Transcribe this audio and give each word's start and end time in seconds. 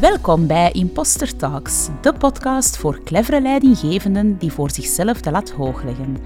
Welkom 0.00 0.46
bij 0.46 0.70
Imposter 0.70 1.36
Talks, 1.36 1.88
de 2.00 2.12
podcast 2.12 2.76
voor 2.76 3.02
clevere 3.04 3.40
leidinggevenden 3.40 4.38
die 4.38 4.52
voor 4.52 4.70
zichzelf 4.70 5.20
de 5.20 5.30
lat 5.30 5.50
hoog 5.50 5.82
leggen. 5.82 6.16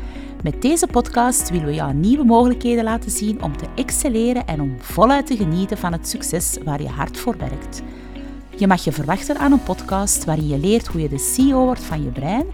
Met 0.43 0.63
deze 0.63 0.87
podcast 0.87 1.51
willen 1.51 1.67
we 1.67 1.75
jou 1.75 1.95
nieuwe 1.95 2.25
mogelijkheden 2.25 2.85
laten 2.85 3.11
zien 3.11 3.43
om 3.43 3.57
te 3.57 3.67
excelleren 3.75 4.47
en 4.47 4.61
om 4.61 4.77
voluit 4.79 5.27
te 5.27 5.37
genieten 5.37 5.79
van 5.79 5.93
het 5.93 6.09
succes 6.09 6.59
waar 6.65 6.83
je 6.83 6.89
hard 6.89 7.19
voor 7.19 7.37
werkt. 7.37 7.83
Je 8.57 8.67
mag 8.67 8.85
je 8.85 8.93
verwachten 8.93 9.39
aan 9.39 9.53
een 9.53 9.63
podcast 9.63 10.25
waarin 10.25 10.49
je 10.49 10.59
leert 10.59 10.87
hoe 10.87 11.01
je 11.01 11.09
de 11.09 11.19
CEO 11.19 11.65
wordt 11.65 11.85
van 11.85 12.03
je 12.03 12.11
brein 12.11 12.47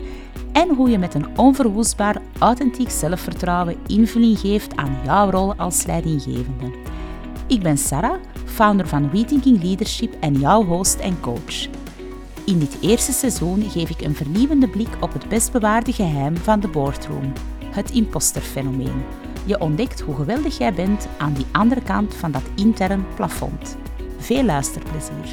en 0.52 0.68
hoe 0.68 0.90
je 0.90 0.98
met 0.98 1.14
een 1.14 1.38
onverwoestbaar, 1.38 2.22
authentiek 2.38 2.90
zelfvertrouwen 2.90 3.76
invulling 3.86 4.38
geeft 4.38 4.76
aan 4.76 4.96
jouw 5.04 5.30
rol 5.30 5.54
als 5.54 5.86
leidinggevende. 5.86 7.00
Ik 7.46 7.62
ben 7.62 7.78
Sarah 7.78 8.20
founder 8.44 8.88
van 8.88 9.10
WeThinking 9.10 9.62
Leadership 9.62 10.14
en 10.20 10.34
jouw 10.34 10.64
host 10.64 10.98
en 10.98 11.20
coach. 11.20 11.66
In 12.44 12.58
dit 12.58 12.76
eerste 12.80 13.12
seizoen 13.12 13.70
geef 13.70 13.90
ik 13.90 14.00
een 14.00 14.14
vernieuwende 14.14 14.68
blik 14.68 14.96
op 15.00 15.12
het 15.12 15.28
best 15.28 15.52
bewaarde 15.52 15.92
geheim 15.92 16.36
van 16.36 16.60
de 16.60 16.68
boardroom, 16.68 17.32
het 17.66 17.90
imposterfenomeen. 17.90 19.04
Je 19.44 19.60
ontdekt 19.60 20.00
hoe 20.00 20.14
geweldig 20.14 20.58
jij 20.58 20.72
bent 20.72 21.08
aan 21.18 21.32
die 21.32 21.46
andere 21.52 21.82
kant 21.82 22.14
van 22.14 22.32
dat 22.32 22.42
intern 22.56 23.06
plafond. 23.14 23.76
Veel 24.18 24.44
luisterplezier. 24.44 25.32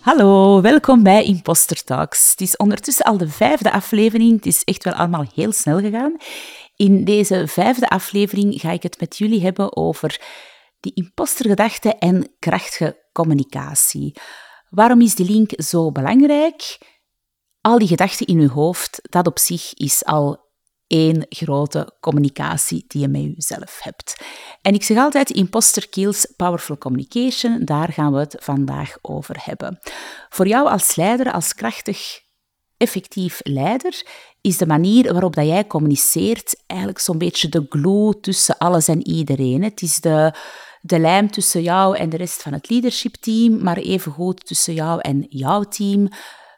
Hallo, 0.00 0.60
welkom 0.60 1.02
bij 1.02 1.24
Imposter 1.24 1.84
Talks. 1.84 2.30
Het 2.30 2.40
is 2.40 2.56
ondertussen 2.56 3.04
al 3.04 3.16
de 3.16 3.28
vijfde 3.28 3.72
aflevering. 3.72 4.32
Het 4.32 4.46
is 4.46 4.64
echt 4.64 4.84
wel 4.84 4.92
allemaal 4.92 5.24
heel 5.34 5.52
snel 5.52 5.78
gegaan. 5.78 6.16
In 6.78 7.04
deze 7.04 7.46
vijfde 7.46 7.88
aflevering 7.88 8.60
ga 8.60 8.70
ik 8.70 8.82
het 8.82 9.00
met 9.00 9.16
jullie 9.16 9.42
hebben 9.42 9.76
over 9.76 10.20
die 10.80 10.94
impostergedachte 10.94 11.94
en 11.94 12.34
krachtige 12.38 13.08
communicatie. 13.12 14.16
Waarom 14.70 15.00
is 15.00 15.14
die 15.14 15.30
link 15.30 15.50
zo 15.56 15.92
belangrijk? 15.92 16.78
Al 17.60 17.78
die 17.78 17.88
gedachten 17.88 18.26
in 18.26 18.40
je 18.40 18.48
hoofd, 18.48 19.00
dat 19.02 19.26
op 19.26 19.38
zich 19.38 19.74
is 19.74 20.04
al 20.04 20.46
één 20.86 21.26
grote 21.28 21.96
communicatie 22.00 22.84
die 22.86 23.00
je 23.00 23.08
met 23.08 23.22
jezelf 23.22 23.78
hebt. 23.82 24.22
En 24.62 24.74
ik 24.74 24.82
zeg 24.82 24.96
altijd, 24.96 25.30
imposter 25.30 25.88
kills 25.88 26.32
powerful 26.36 26.78
communication, 26.78 27.64
daar 27.64 27.92
gaan 27.92 28.12
we 28.12 28.18
het 28.18 28.36
vandaag 28.38 28.98
over 29.02 29.36
hebben. 29.40 29.78
Voor 30.28 30.46
jou 30.46 30.68
als 30.68 30.96
leider, 30.96 31.32
als 31.32 31.54
krachtig 31.54 32.26
effectief 32.78 33.40
leider 33.42 34.02
is 34.40 34.56
de 34.56 34.66
manier 34.66 35.12
waarop 35.12 35.34
dat 35.34 35.46
jij 35.46 35.66
communiceert 35.66 36.62
eigenlijk 36.66 37.00
zo'n 37.00 37.18
beetje 37.18 37.48
de 37.48 37.66
glue 37.68 38.20
tussen 38.20 38.58
alles 38.58 38.88
en 38.88 39.08
iedereen. 39.08 39.62
Het 39.62 39.82
is 39.82 40.00
de, 40.00 40.34
de 40.80 40.98
lijm 40.98 41.30
tussen 41.30 41.62
jou 41.62 41.96
en 41.96 42.08
de 42.08 42.16
rest 42.16 42.42
van 42.42 42.52
het 42.52 42.70
leadership 42.70 43.14
team, 43.14 43.62
maar 43.62 43.76
evengoed 43.76 44.46
tussen 44.46 44.74
jou 44.74 45.00
en 45.00 45.26
jouw 45.28 45.62
team, 45.62 46.08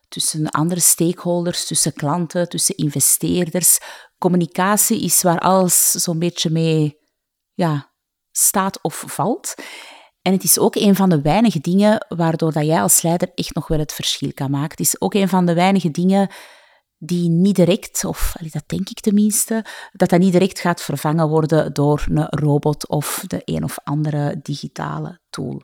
tussen 0.08 0.48
andere 0.48 0.80
stakeholders, 0.80 1.66
tussen 1.66 1.92
klanten, 1.92 2.48
tussen 2.48 2.76
investeerders. 2.76 3.78
Communicatie 4.18 5.00
is 5.00 5.22
waar 5.22 5.38
alles 5.38 5.90
zo'n 5.90 6.18
beetje 6.18 6.50
mee 6.50 6.98
ja, 7.54 7.92
staat 8.30 8.82
of 8.82 9.04
valt. 9.06 9.54
En 10.22 10.32
het 10.32 10.42
is 10.42 10.58
ook 10.58 10.74
een 10.74 10.94
van 10.94 11.08
de 11.08 11.20
weinige 11.20 11.60
dingen 11.60 12.06
waardoor 12.08 12.52
dat 12.52 12.66
jij 12.66 12.82
als 12.82 13.02
leider 13.02 13.30
echt 13.34 13.54
nog 13.54 13.68
wel 13.68 13.78
het 13.78 13.92
verschil 13.92 14.32
kan 14.34 14.50
maken. 14.50 14.70
Het 14.70 14.80
is 14.80 15.00
ook 15.00 15.14
een 15.14 15.28
van 15.28 15.46
de 15.46 15.54
weinige 15.54 15.90
dingen 15.90 16.28
die 16.98 17.28
niet 17.28 17.56
direct, 17.56 18.04
of 18.04 18.34
dat 18.52 18.62
denk 18.66 18.88
ik 18.88 19.00
tenminste, 19.00 19.64
dat 19.92 20.08
dat 20.08 20.20
niet 20.20 20.32
direct 20.32 20.60
gaat 20.60 20.82
vervangen 20.82 21.28
worden 21.28 21.72
door 21.72 22.04
een 22.08 22.26
robot 22.28 22.88
of 22.88 23.24
de 23.26 23.42
een 23.44 23.64
of 23.64 23.78
andere 23.84 24.40
digitale 24.42 25.20
tool. 25.30 25.62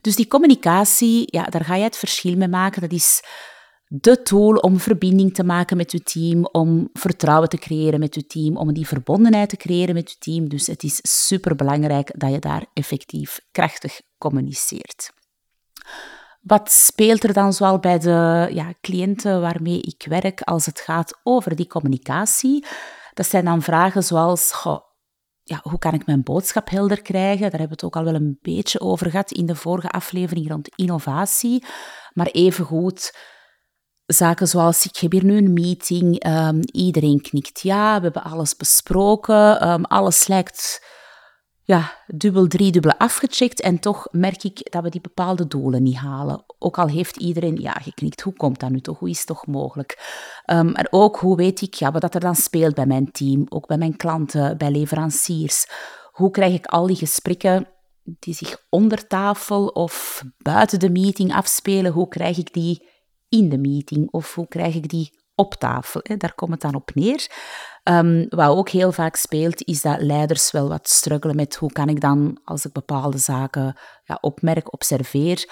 Dus 0.00 0.16
die 0.16 0.26
communicatie, 0.26 1.22
ja, 1.26 1.44
daar 1.44 1.64
ga 1.64 1.74
je 1.74 1.82
het 1.82 1.96
verschil 1.96 2.36
mee 2.36 2.48
maken. 2.48 2.80
Dat 2.80 2.92
is 2.92 3.22
de 3.92 4.22
tool 4.22 4.54
om 4.54 4.78
verbinding 4.78 5.34
te 5.34 5.44
maken 5.44 5.76
met 5.76 5.92
je 5.92 6.02
team, 6.02 6.48
om 6.52 6.88
vertrouwen 6.92 7.48
te 7.48 7.56
creëren 7.56 8.00
met 8.00 8.14
je 8.14 8.26
team, 8.26 8.56
om 8.56 8.72
die 8.72 8.86
verbondenheid 8.86 9.48
te 9.48 9.56
creëren 9.56 9.94
met 9.94 10.10
je 10.10 10.16
team. 10.18 10.48
Dus 10.48 10.66
het 10.66 10.82
is 10.82 11.00
superbelangrijk 11.02 12.12
dat 12.20 12.30
je 12.30 12.38
daar 12.38 12.66
effectief 12.72 13.40
krachtig 13.52 14.00
communiceert. 14.18 15.12
Wat 16.40 16.70
speelt 16.70 17.24
er 17.24 17.32
dan 17.32 17.52
zoal 17.52 17.78
bij 17.78 17.98
de 17.98 18.48
ja, 18.52 18.74
cliënten 18.80 19.40
waarmee 19.40 19.80
ik 19.80 20.06
werk 20.08 20.40
als 20.40 20.66
het 20.66 20.80
gaat 20.80 21.20
over 21.22 21.56
die 21.56 21.66
communicatie? 21.66 22.66
Dat 23.14 23.26
zijn 23.26 23.44
dan 23.44 23.62
vragen 23.62 24.02
zoals, 24.02 24.64
ja, 25.42 25.60
hoe 25.62 25.78
kan 25.78 25.94
ik 25.94 26.06
mijn 26.06 26.22
boodschap 26.22 26.70
helder 26.70 27.02
krijgen? 27.02 27.50
Daar 27.50 27.60
hebben 27.60 27.78
we 27.78 27.84
het 27.84 27.84
ook 27.84 27.96
al 27.96 28.04
wel 28.04 28.14
een 28.14 28.38
beetje 28.42 28.80
over 28.80 29.10
gehad 29.10 29.30
in 29.30 29.46
de 29.46 29.56
vorige 29.56 29.90
aflevering 29.90 30.48
rond 30.48 30.68
innovatie. 30.76 31.64
Maar 32.12 32.26
evengoed 32.26 33.12
zaken 34.12 34.48
zoals, 34.48 34.84
ik 34.84 34.96
heb 34.96 35.12
hier 35.12 35.24
nu 35.24 35.36
een 35.36 35.52
meeting, 35.52 36.26
um, 36.26 36.60
iedereen 36.72 37.20
knikt 37.20 37.60
ja, 37.60 37.96
we 37.96 38.02
hebben 38.02 38.22
alles 38.22 38.56
besproken, 38.56 39.68
um, 39.68 39.84
alles 39.84 40.26
lijkt 40.26 40.88
ja, 41.62 41.92
dubbel, 42.06 42.46
driedubbel 42.46 42.94
afgecheckt 42.96 43.60
en 43.60 43.78
toch 43.78 44.08
merk 44.10 44.44
ik 44.44 44.72
dat 44.72 44.82
we 44.82 44.90
die 44.90 45.00
bepaalde 45.00 45.46
doelen 45.46 45.82
niet 45.82 45.96
halen. 45.96 46.44
Ook 46.58 46.78
al 46.78 46.86
heeft 46.86 47.16
iedereen 47.16 47.60
ja 47.60 47.72
geknikt, 47.72 48.20
hoe 48.20 48.32
komt 48.32 48.60
dat 48.60 48.70
nu 48.70 48.80
toch? 48.80 48.98
Hoe 48.98 49.10
is 49.10 49.18
het 49.18 49.26
toch 49.26 49.46
mogelijk? 49.46 49.98
Um, 50.46 50.72
maar 50.72 50.86
ook 50.90 51.16
hoe 51.16 51.36
weet 51.36 51.60
ik 51.60 51.74
ja, 51.74 51.92
wat 51.92 52.14
er 52.14 52.20
dan 52.20 52.34
speelt 52.34 52.74
bij 52.74 52.86
mijn 52.86 53.12
team, 53.12 53.46
ook 53.48 53.66
bij 53.66 53.78
mijn 53.78 53.96
klanten, 53.96 54.58
bij 54.58 54.70
leveranciers. 54.70 55.66
Hoe 56.12 56.30
krijg 56.30 56.54
ik 56.54 56.66
al 56.66 56.86
die 56.86 56.96
gesprekken 56.96 57.68
die 58.02 58.34
zich 58.34 58.66
onder 58.68 59.06
tafel 59.06 59.66
of 59.66 60.24
buiten 60.38 60.78
de 60.78 60.90
meeting 60.90 61.34
afspelen, 61.34 61.92
hoe 61.92 62.08
krijg 62.08 62.38
ik 62.38 62.52
die 62.52 62.88
in 63.30 63.48
de 63.48 63.58
meeting 63.58 64.10
of 64.10 64.34
hoe 64.34 64.48
krijg 64.48 64.74
ik 64.74 64.88
die 64.88 65.18
op 65.34 65.54
tafel? 65.54 66.00
Hè? 66.02 66.16
Daar 66.16 66.34
komt 66.34 66.50
het 66.50 66.60
dan 66.60 66.74
op 66.74 66.90
neer. 66.94 67.30
Um, 67.84 68.26
wat 68.28 68.48
ook 68.48 68.68
heel 68.68 68.92
vaak 68.92 69.16
speelt, 69.16 69.66
is 69.66 69.82
dat 69.82 70.00
leiders 70.00 70.50
wel 70.50 70.68
wat 70.68 70.88
struggelen 70.88 71.36
met 71.36 71.54
hoe 71.54 71.72
kan 71.72 71.88
ik 71.88 72.00
dan, 72.00 72.40
als 72.44 72.64
ik 72.64 72.72
bepaalde 72.72 73.18
zaken 73.18 73.76
ja, 74.04 74.18
opmerk, 74.20 74.72
observeer, 74.72 75.48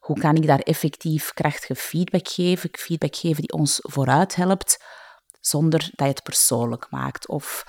hoe 0.00 0.18
kan 0.18 0.36
ik 0.36 0.46
daar 0.46 0.58
effectief 0.58 1.32
krachtige 1.32 1.74
feedback 1.74 2.28
geven, 2.28 2.70
feedback 2.72 3.16
geven 3.16 3.42
die 3.42 3.52
ons 3.52 3.78
vooruit 3.82 4.34
helpt, 4.34 4.84
zonder 5.40 5.80
dat 5.80 6.06
je 6.06 6.12
het 6.12 6.22
persoonlijk 6.22 6.86
maakt. 6.90 7.28
Of 7.28 7.64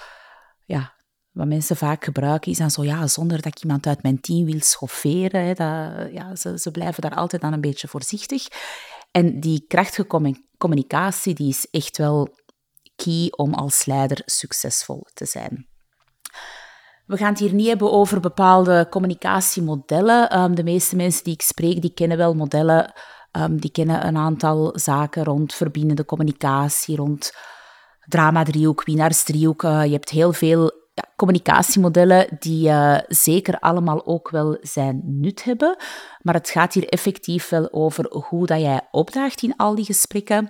ja, 0.65 0.93
wat 1.31 1.47
mensen 1.47 1.75
vaak 1.75 2.03
gebruiken 2.03 2.51
is 2.51 2.57
dan 2.57 2.71
zo, 2.71 2.83
ja, 2.83 3.07
zonder 3.07 3.41
dat 3.41 3.55
ik 3.55 3.63
iemand 3.63 3.87
uit 3.87 4.03
mijn 4.03 4.21
team 4.21 4.45
wil 4.45 4.61
schofferen. 4.61 5.45
Hè, 5.45 5.53
dat, 5.53 6.11
ja, 6.13 6.35
ze, 6.35 6.59
ze 6.59 6.71
blijven 6.71 7.01
daar 7.01 7.15
altijd 7.15 7.41
dan 7.41 7.53
een 7.53 7.61
beetje 7.61 7.87
voorzichtig. 7.87 8.47
En 9.13 9.39
die 9.39 9.65
krachtige 9.67 10.07
communicatie 10.57 11.33
die 11.33 11.49
is 11.49 11.67
echt 11.71 11.97
wel 11.97 12.29
key 12.95 13.27
om 13.35 13.53
als 13.53 13.85
leider 13.85 14.21
succesvol 14.25 15.07
te 15.13 15.25
zijn. 15.25 15.67
We 17.05 17.17
gaan 17.17 17.29
het 17.29 17.39
hier 17.39 17.53
niet 17.53 17.67
hebben 17.67 17.91
over 17.91 18.19
bepaalde 18.19 18.87
communicatiemodellen. 18.89 20.29
Ehm, 20.29 20.53
de 20.53 20.63
meeste 20.63 20.95
mensen 20.95 21.23
die 21.23 21.33
ik 21.33 21.41
spreek, 21.41 21.81
die 21.81 21.93
kennen 21.93 22.17
wel 22.17 22.33
modellen. 22.33 22.93
Um, 23.31 23.59
die 23.61 23.71
kennen 23.71 24.07
een 24.07 24.17
aantal 24.17 24.79
zaken 24.79 25.23
rond 25.23 25.53
verbindende 25.53 26.05
communicatie, 26.05 26.95
rond 26.95 27.33
drama-driehoek, 28.05 28.83
winnaarsdriehoek. 28.83 29.63
Uh, 29.63 29.85
je 29.85 29.91
hebt 29.91 30.09
heel 30.09 30.33
veel 30.33 30.82
ja, 30.93 31.03
communicatiemodellen 31.15 32.27
die 32.39 32.67
uh, 32.67 32.99
zeker 33.07 33.59
allemaal 33.59 34.05
ook 34.05 34.29
wel 34.29 34.57
zijn 34.61 35.01
nut 35.05 35.43
hebben. 35.43 35.75
Maar 36.21 36.33
het 36.33 36.49
gaat 36.49 36.73
hier 36.73 36.87
effectief 36.87 37.49
wel 37.49 37.71
over 37.71 38.11
hoe 38.11 38.45
dat 38.45 38.59
jij 38.59 38.87
opdraagt 38.91 39.41
in 39.41 39.55
al 39.55 39.75
die 39.75 39.85
gesprekken. 39.85 40.49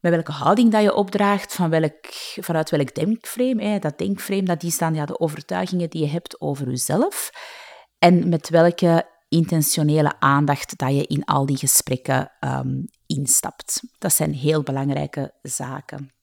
Met 0.00 0.12
welke 0.12 0.32
houding 0.32 0.72
dat 0.72 0.82
je 0.82 0.94
opdraagt, 0.94 1.54
van 1.54 1.70
welk, 1.70 2.06
vanuit 2.40 2.70
welk 2.70 2.94
denkframe. 2.94 3.78
Dat 3.78 3.98
denkframe 3.98 4.42
dat 4.42 4.62
is 4.62 4.78
dan 4.78 4.94
ja, 4.94 5.06
de 5.06 5.20
overtuigingen 5.20 5.90
die 5.90 6.02
je 6.04 6.10
hebt 6.10 6.40
over 6.40 6.68
jezelf. 6.68 7.30
En 7.98 8.28
met 8.28 8.48
welke 8.48 9.12
intentionele 9.28 10.20
aandacht 10.20 10.78
dat 10.78 10.94
je 10.94 11.06
in 11.06 11.24
al 11.24 11.46
die 11.46 11.56
gesprekken 11.56 12.32
um, 12.40 12.84
instapt. 13.06 13.82
Dat 13.98 14.12
zijn 14.12 14.32
heel 14.32 14.62
belangrijke 14.62 15.34
zaken. 15.42 16.13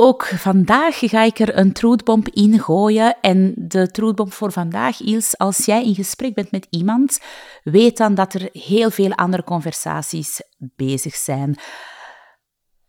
Ook 0.00 0.24
vandaag 0.24 0.98
ga 0.98 1.22
ik 1.22 1.38
er 1.38 1.58
een 1.58 1.72
truthbomb 1.72 2.28
in 2.28 2.60
gooien. 2.60 3.20
En 3.20 3.52
de 3.56 3.90
truthbomb 3.90 4.32
voor 4.32 4.52
vandaag 4.52 5.00
is, 5.00 5.38
als 5.38 5.64
jij 5.64 5.84
in 5.84 5.94
gesprek 5.94 6.34
bent 6.34 6.50
met 6.50 6.66
iemand, 6.70 7.18
weet 7.62 7.96
dan 7.96 8.14
dat 8.14 8.34
er 8.34 8.48
heel 8.52 8.90
veel 8.90 9.12
andere 9.12 9.44
conversaties 9.44 10.40
bezig 10.58 11.14
zijn. 11.14 11.58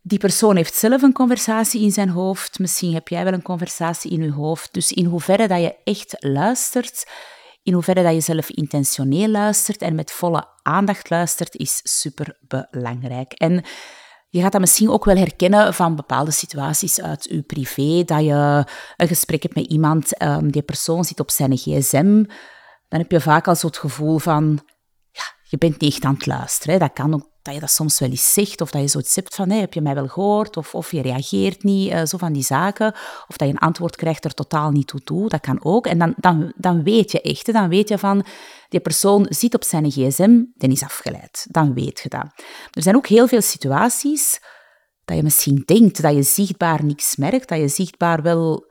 Die 0.02 0.18
persoon 0.18 0.56
heeft 0.56 0.74
zelf 0.74 1.02
een 1.02 1.12
conversatie 1.12 1.82
in 1.82 1.92
zijn 1.92 2.08
hoofd. 2.08 2.58
Misschien 2.58 2.94
heb 2.94 3.08
jij 3.08 3.24
wel 3.24 3.32
een 3.32 3.42
conversatie 3.42 4.10
in 4.10 4.22
je 4.22 4.32
hoofd. 4.32 4.74
Dus 4.74 4.92
in 4.92 5.04
hoeverre 5.04 5.48
dat 5.48 5.60
je 5.60 5.76
echt 5.84 6.16
luistert, 6.18 7.06
in 7.62 7.72
hoeverre 7.72 8.02
dat 8.02 8.14
je 8.14 8.20
zelf 8.20 8.50
intentioneel 8.50 9.28
luistert 9.28 9.82
en 9.82 9.94
met 9.94 10.12
volle 10.12 10.48
aandacht 10.62 11.10
luistert, 11.10 11.56
is 11.56 11.80
super 11.82 12.38
belangrijk. 12.70 13.32
En 13.32 13.64
Je 14.32 14.40
gaat 14.40 14.52
dat 14.52 14.60
misschien 14.60 14.90
ook 14.90 15.04
wel 15.04 15.16
herkennen 15.16 15.74
van 15.74 15.96
bepaalde 15.96 16.30
situaties 16.30 17.00
uit 17.00 17.24
je 17.30 17.42
privé, 17.42 18.04
dat 18.04 18.24
je 18.24 18.64
een 18.96 19.08
gesprek 19.08 19.42
hebt 19.42 19.54
met 19.54 19.66
iemand, 19.66 20.22
um, 20.22 20.50
die 20.52 20.62
persoon 20.62 21.04
zit 21.04 21.20
op 21.20 21.30
zijn 21.30 21.56
gsm, 21.56 22.24
dan 22.88 23.00
heb 23.00 23.10
je 23.10 23.20
vaak 23.20 23.48
al 23.48 23.56
zo 23.56 23.66
het 23.66 23.78
gevoel 23.78 24.18
van, 24.18 24.58
ja, 25.10 25.22
je 25.42 25.58
bent 25.58 25.80
niet 25.80 25.92
echt 25.92 26.04
aan 26.04 26.14
het 26.14 26.26
luisteren. 26.26 26.74
Hè. 26.74 26.80
Dat 26.80 26.92
kan 26.92 27.14
ook 27.14 27.29
dat 27.42 27.54
je 27.54 27.60
dat 27.60 27.70
soms 27.70 27.98
wel 27.98 28.08
eens 28.08 28.32
zegt, 28.32 28.60
of 28.60 28.70
dat 28.70 28.80
je 28.80 28.88
zoiets 28.88 29.14
hebt 29.14 29.34
van, 29.34 29.50
hey, 29.50 29.60
heb 29.60 29.74
je 29.74 29.80
mij 29.80 29.94
wel 29.94 30.08
gehoord, 30.08 30.56
of, 30.56 30.74
of 30.74 30.92
je 30.92 31.02
reageert 31.02 31.62
niet, 31.62 31.92
uh, 31.92 32.04
zo 32.04 32.18
van 32.18 32.32
die 32.32 32.42
zaken, 32.42 32.94
of 33.28 33.36
dat 33.36 33.48
je 33.48 33.54
een 33.54 33.60
antwoord 33.60 33.96
krijgt 33.96 34.24
er 34.24 34.34
totaal 34.34 34.70
niet 34.70 34.86
toe 34.86 35.00
toe, 35.00 35.28
dat 35.28 35.40
kan 35.40 35.64
ook. 35.64 35.86
En 35.86 35.98
dan, 35.98 36.14
dan, 36.16 36.52
dan 36.56 36.82
weet 36.82 37.12
je 37.12 37.20
echt, 37.20 37.52
dan 37.52 37.68
weet 37.68 37.88
je 37.88 37.98
van, 37.98 38.24
die 38.68 38.80
persoon 38.80 39.26
zit 39.28 39.54
op 39.54 39.64
zijn 39.64 39.90
gsm, 39.90 40.42
die 40.54 40.70
is 40.70 40.82
afgeleid. 40.82 41.46
Dan 41.50 41.74
weet 41.74 42.00
je 42.00 42.08
dat. 42.08 42.26
Er 42.70 42.82
zijn 42.82 42.96
ook 42.96 43.06
heel 43.06 43.28
veel 43.28 43.42
situaties 43.42 44.40
dat 45.04 45.16
je 45.16 45.22
misschien 45.22 45.62
denkt 45.64 46.02
dat 46.02 46.14
je 46.14 46.22
zichtbaar 46.22 46.84
niks 46.84 47.16
merkt, 47.16 47.48
dat 47.48 47.58
je 47.58 47.68
zichtbaar 47.68 48.22
wel 48.22 48.68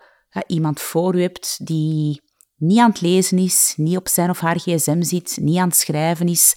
iemand 0.47 0.81
voor 0.81 1.15
je 1.15 1.21
hebt 1.21 1.65
die 1.65 2.21
niet 2.55 2.79
aan 2.79 2.89
het 2.89 3.01
lezen 3.01 3.37
is, 3.37 3.73
niet 3.77 3.97
op 3.97 4.07
zijn 4.07 4.29
of 4.29 4.39
haar 4.39 4.59
gsm 4.59 5.01
zit, 5.01 5.37
niet 5.41 5.57
aan 5.57 5.67
het 5.67 5.77
schrijven 5.77 6.27
is, 6.27 6.55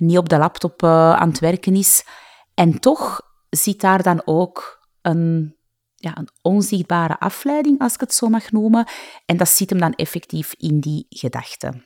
niet 0.00 0.18
op 0.18 0.28
de 0.28 0.38
laptop 0.38 0.82
uh, 0.82 1.12
aan 1.12 1.28
het 1.28 1.38
werken 1.38 1.74
is. 1.74 2.04
En 2.54 2.80
toch 2.80 3.20
zit 3.50 3.80
daar 3.80 4.02
dan 4.02 4.22
ook 4.24 4.86
een, 5.02 5.56
ja, 5.94 6.16
een 6.16 6.28
onzichtbare 6.42 7.18
afleiding, 7.18 7.80
als 7.80 7.94
ik 7.94 8.00
het 8.00 8.14
zo 8.14 8.28
mag 8.28 8.50
noemen. 8.50 8.88
En 9.26 9.36
dat 9.36 9.48
zit 9.48 9.70
hem 9.70 9.78
dan 9.78 9.94
effectief 9.94 10.54
in 10.58 10.80
die 10.80 11.06
gedachten. 11.08 11.84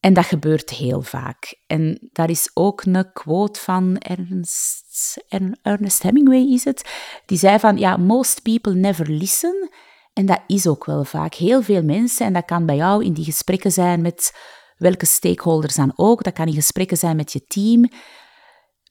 En 0.00 0.14
dat 0.14 0.24
gebeurt 0.24 0.70
heel 0.70 1.02
vaak. 1.02 1.54
En 1.66 2.08
daar 2.12 2.30
is 2.30 2.50
ook 2.54 2.84
een 2.84 3.12
quote 3.12 3.60
van 3.60 3.96
Ernest, 3.98 5.24
Ernest 5.62 6.02
Hemingway, 6.02 6.52
is 6.52 6.64
het. 6.64 6.90
Die 7.26 7.38
zei 7.38 7.58
van, 7.58 7.78
ja, 7.78 7.96
most 7.96 8.42
people 8.42 8.74
never 8.74 9.10
listen. 9.10 9.70
En 10.12 10.26
dat 10.26 10.40
is 10.46 10.66
ook 10.66 10.84
wel 10.84 11.04
vaak. 11.04 11.34
Heel 11.34 11.62
veel 11.62 11.82
mensen, 11.82 12.26
en 12.26 12.32
dat 12.32 12.44
kan 12.44 12.66
bij 12.66 12.76
jou 12.76 13.04
in 13.04 13.12
die 13.12 13.24
gesprekken 13.24 13.72
zijn 13.72 14.00
met 14.00 14.34
welke 14.76 15.06
stakeholders 15.06 15.74
dan 15.74 15.92
ook. 15.96 16.22
Dat 16.22 16.32
kan 16.32 16.46
in 16.46 16.52
gesprekken 16.52 16.96
zijn 16.96 17.16
met 17.16 17.32
je 17.32 17.44
team, 17.44 17.90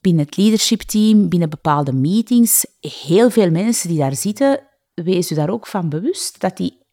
binnen 0.02 0.26
het 0.26 0.38
leadership 0.38 0.82
team, 0.82 1.30
binnen 1.30 1.50
bepaalde 1.50 1.94
meetings. 1.94 2.66
Heel 2.80 3.30
veel 3.30 3.52
mensen 3.52 3.90
die 3.90 3.98
daar 3.98 4.16
zitten, 4.16 4.68
wees 4.94 5.32
u 5.32 5.36
daar 5.36 5.50
ook 5.50 5.68
van 5.68 5.90
bewust 5.90 6.40
dat 6.40 6.58
die 6.58 6.84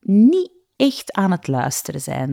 niet 0.00 0.50
echt 0.76 1.12
aan 1.12 1.30
het 1.30 1.48
luisteren 1.48 2.00
zijn. 2.00 2.30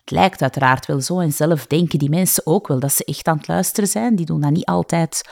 Het 0.00 0.10
lijkt 0.10 0.42
uiteraard 0.42 0.86
wel 0.86 1.00
zo 1.00 1.20
en 1.20 1.32
zelf 1.32 1.66
denken 1.66 1.98
die 1.98 2.10
mensen 2.10 2.46
ook 2.46 2.68
wel 2.68 2.80
dat 2.80 2.92
ze 2.92 3.04
echt 3.04 3.26
aan 3.26 3.36
het 3.36 3.48
luisteren 3.48 3.88
zijn. 3.88 4.16
Die 4.16 4.26
doen 4.26 4.40
dat 4.40 4.50
niet 4.50 4.64
altijd 4.64 5.22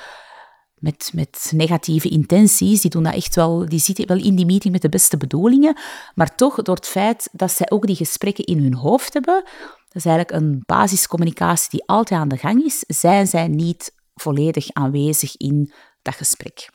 met, 0.80 1.10
met 1.14 1.52
negatieve 1.54 2.08
intenties. 2.08 2.80
Die 2.80 2.90
doen 2.90 3.02
dat 3.02 3.14
echt 3.14 3.34
wel, 3.34 3.68
die 3.68 3.78
zitten 3.78 4.06
wel 4.06 4.18
in 4.18 4.34
die 4.34 4.46
meeting 4.46 4.72
met 4.72 4.82
de 4.82 4.88
beste 4.88 5.16
bedoelingen. 5.16 5.78
Maar 6.14 6.34
toch, 6.34 6.62
door 6.62 6.74
het 6.74 6.86
feit 6.86 7.28
dat 7.32 7.52
zij 7.52 7.70
ook 7.70 7.86
die 7.86 7.96
gesprekken 7.96 8.44
in 8.44 8.58
hun 8.62 8.74
hoofd 8.74 9.12
hebben, 9.12 9.44
dat 9.92 10.04
is 10.04 10.04
eigenlijk 10.04 10.42
een 10.42 10.62
basiscommunicatie 10.66 11.70
die 11.70 11.86
altijd 11.86 12.20
aan 12.20 12.28
de 12.28 12.36
gang 12.36 12.64
is, 12.64 12.84
zijn 12.86 13.26
zij 13.26 13.48
niet 13.48 13.94
volledig 14.14 14.72
aanwezig 14.72 15.36
in 15.36 15.72
dat 16.02 16.14
gesprek. 16.14 16.68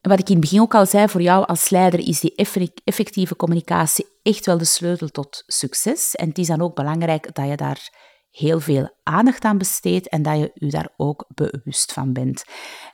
Wat 0.00 0.18
ik 0.18 0.28
in 0.28 0.34
het 0.34 0.44
begin 0.44 0.60
ook 0.60 0.74
al 0.74 0.86
zei, 0.86 1.08
voor 1.08 1.22
jou 1.22 1.46
als 1.46 1.70
leider 1.70 2.00
is 2.00 2.20
die 2.20 2.34
effectieve 2.84 3.36
communicatie 3.36 4.06
echt 4.22 4.46
wel 4.46 4.58
de 4.58 4.64
sleutel 4.64 5.08
tot 5.08 5.42
succes. 5.46 6.14
En 6.14 6.28
het 6.28 6.38
is 6.38 6.46
dan 6.46 6.60
ook 6.60 6.74
belangrijk 6.74 7.34
dat 7.34 7.48
je 7.48 7.56
daar 7.56 7.92
heel 8.30 8.60
veel 8.60 8.90
aandacht 9.02 9.44
aan 9.44 9.58
besteedt 9.58 10.08
en 10.08 10.22
dat 10.22 10.38
je 10.38 10.50
je 10.54 10.70
daar 10.70 10.88
ook 10.96 11.24
bewust 11.34 11.92
van 11.92 12.12
bent. 12.12 12.44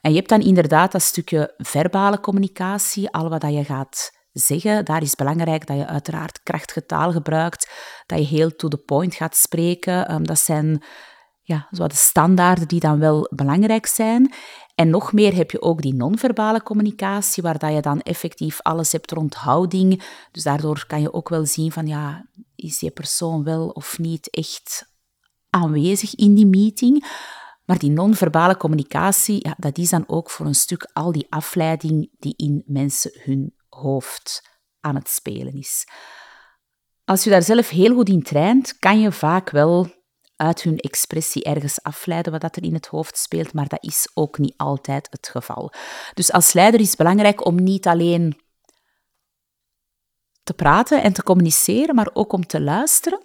En 0.00 0.10
je 0.10 0.16
hebt 0.16 0.28
dan 0.28 0.40
inderdaad 0.40 0.92
dat 0.92 1.02
stukje 1.02 1.54
verbale 1.56 2.20
communicatie, 2.20 3.10
al 3.10 3.28
wat 3.28 3.42
je 3.42 3.64
gaat 3.64 4.12
zeggen. 4.32 4.84
Daar 4.84 5.02
is 5.02 5.14
belangrijk 5.14 5.66
dat 5.66 5.76
je 5.76 5.86
uiteraard 5.86 6.42
krachtige 6.42 6.86
taal 6.86 7.12
gebruikt, 7.12 7.70
dat 8.06 8.18
je 8.18 8.24
heel 8.24 8.56
to 8.56 8.68
the 8.68 8.78
point 8.78 9.14
gaat 9.14 9.36
spreken. 9.36 10.08
Ehm, 10.08 10.22
dat 10.22 10.38
zijn 10.38 10.84
ja, 11.42 11.68
zo 11.70 11.86
de 11.86 11.94
standaarden 11.94 12.68
die 12.68 12.80
dan 12.80 12.98
wel 12.98 13.28
belangrijk 13.34 13.86
zijn. 13.86 14.34
En 14.74 14.90
nog 14.90 15.12
meer 15.12 15.34
heb 15.34 15.50
je 15.50 15.62
ook 15.62 15.82
die 15.82 15.94
non-verbale 15.94 16.62
communicatie, 16.62 17.42
waar 17.42 17.58
dat 17.58 17.72
je 17.72 17.80
dan 17.80 18.00
effectief 18.00 18.62
alles 18.62 18.92
hebt 18.92 19.10
rond 19.10 19.34
houding. 19.34 20.02
Dus 20.32 20.42
daardoor 20.42 20.84
kan 20.86 21.00
je 21.00 21.12
ook 21.12 21.28
wel 21.28 21.46
zien 21.46 21.72
van, 21.72 21.86
ja, 21.86 22.26
is 22.56 22.78
die 22.78 22.90
persoon 22.90 23.44
wel 23.44 23.68
of 23.68 23.98
niet 23.98 24.30
echt 24.30 24.93
aanwezig 25.54 26.14
in 26.14 26.34
die 26.34 26.46
meeting? 26.46 27.04
Maar 27.64 27.78
die 27.78 27.90
non-verbale 27.90 28.56
communicatie, 28.56 29.38
ja, 29.46 29.54
dat 29.58 29.78
is 29.78 29.90
dan 29.90 30.04
ook 30.06 30.30
voor 30.30 30.46
een 30.46 30.54
stuk 30.54 30.90
al 30.92 31.12
die 31.12 31.26
afleiding 31.28 32.10
die 32.18 32.34
in 32.36 32.62
mensen 32.66 33.10
hun 33.22 33.54
hoofd 33.68 34.48
aan 34.80 34.94
het 34.94 35.08
spelen 35.08 35.54
is. 35.54 35.86
Als 37.04 37.24
je 37.24 37.30
daar 37.30 37.42
zelf 37.42 37.68
heel 37.68 37.94
goed 37.94 38.08
in 38.08 38.22
traint, 38.22 38.78
kan 38.78 39.00
je 39.00 39.12
vaak 39.12 39.50
wel 39.50 39.88
uit 40.36 40.62
hun 40.62 40.78
expressie 40.78 41.42
ergens 41.42 41.82
afleiden 41.82 42.32
wat 42.32 42.40
dat 42.40 42.56
er 42.56 42.62
in 42.64 42.74
het 42.74 42.86
hoofd 42.86 43.18
speelt, 43.18 43.52
maar 43.52 43.68
dat 43.68 43.84
is 43.84 44.10
ook 44.14 44.38
niet 44.38 44.54
altijd 44.56 45.06
het 45.10 45.28
geval. 45.28 45.72
Dus 46.14 46.32
als 46.32 46.52
leider 46.52 46.80
is 46.80 46.88
het 46.88 46.96
belangrijk 46.96 47.46
om 47.46 47.62
niet 47.62 47.86
alleen 47.86 48.40
te 50.42 50.54
praten 50.54 51.02
en 51.02 51.12
te 51.12 51.22
communiceren, 51.22 51.94
maar 51.94 52.10
ook 52.12 52.32
om 52.32 52.46
te 52.46 52.60
luisteren. 52.60 53.20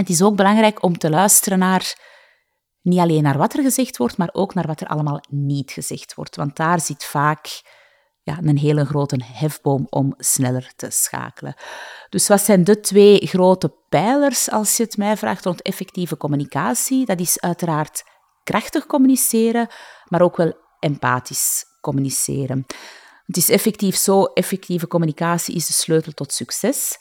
Het 0.00 0.08
is 0.08 0.22
ook 0.22 0.36
belangrijk 0.36 0.82
om 0.82 0.98
te 0.98 1.10
luisteren 1.10 1.58
naar 1.58 1.98
niet 2.82 2.98
alleen 2.98 3.22
naar 3.22 3.38
wat 3.38 3.54
er 3.54 3.62
gezegd 3.62 3.96
wordt, 3.96 4.16
maar 4.16 4.28
ook 4.32 4.54
naar 4.54 4.66
wat 4.66 4.80
er 4.80 4.86
allemaal 4.86 5.20
niet 5.28 5.70
gezegd 5.70 6.14
wordt. 6.14 6.36
Want 6.36 6.56
daar 6.56 6.80
zit 6.80 7.04
vaak 7.04 7.62
ja, 8.22 8.38
een 8.42 8.58
hele 8.58 8.84
grote 8.84 9.20
hefboom 9.24 9.86
om 9.90 10.14
sneller 10.18 10.72
te 10.76 10.90
schakelen. 10.90 11.54
Dus 12.08 12.28
wat 12.28 12.40
zijn 12.40 12.64
de 12.64 12.80
twee 12.80 13.26
grote 13.26 13.74
pijlers, 13.88 14.50
als 14.50 14.76
je 14.76 14.82
het 14.82 14.96
mij 14.96 15.16
vraagt, 15.16 15.44
rond 15.44 15.62
effectieve 15.62 16.16
communicatie? 16.16 17.06
Dat 17.06 17.20
is 17.20 17.40
uiteraard 17.40 18.04
krachtig 18.44 18.86
communiceren, 18.86 19.68
maar 20.08 20.22
ook 20.22 20.36
wel 20.36 20.52
empathisch 20.78 21.64
communiceren. 21.80 22.66
Het 23.26 23.36
is 23.36 23.50
effectief 23.50 23.96
zo, 23.96 24.24
effectieve 24.24 24.86
communicatie 24.86 25.54
is 25.54 25.66
de 25.66 25.72
sleutel 25.72 26.12
tot 26.12 26.32
succes. 26.32 26.98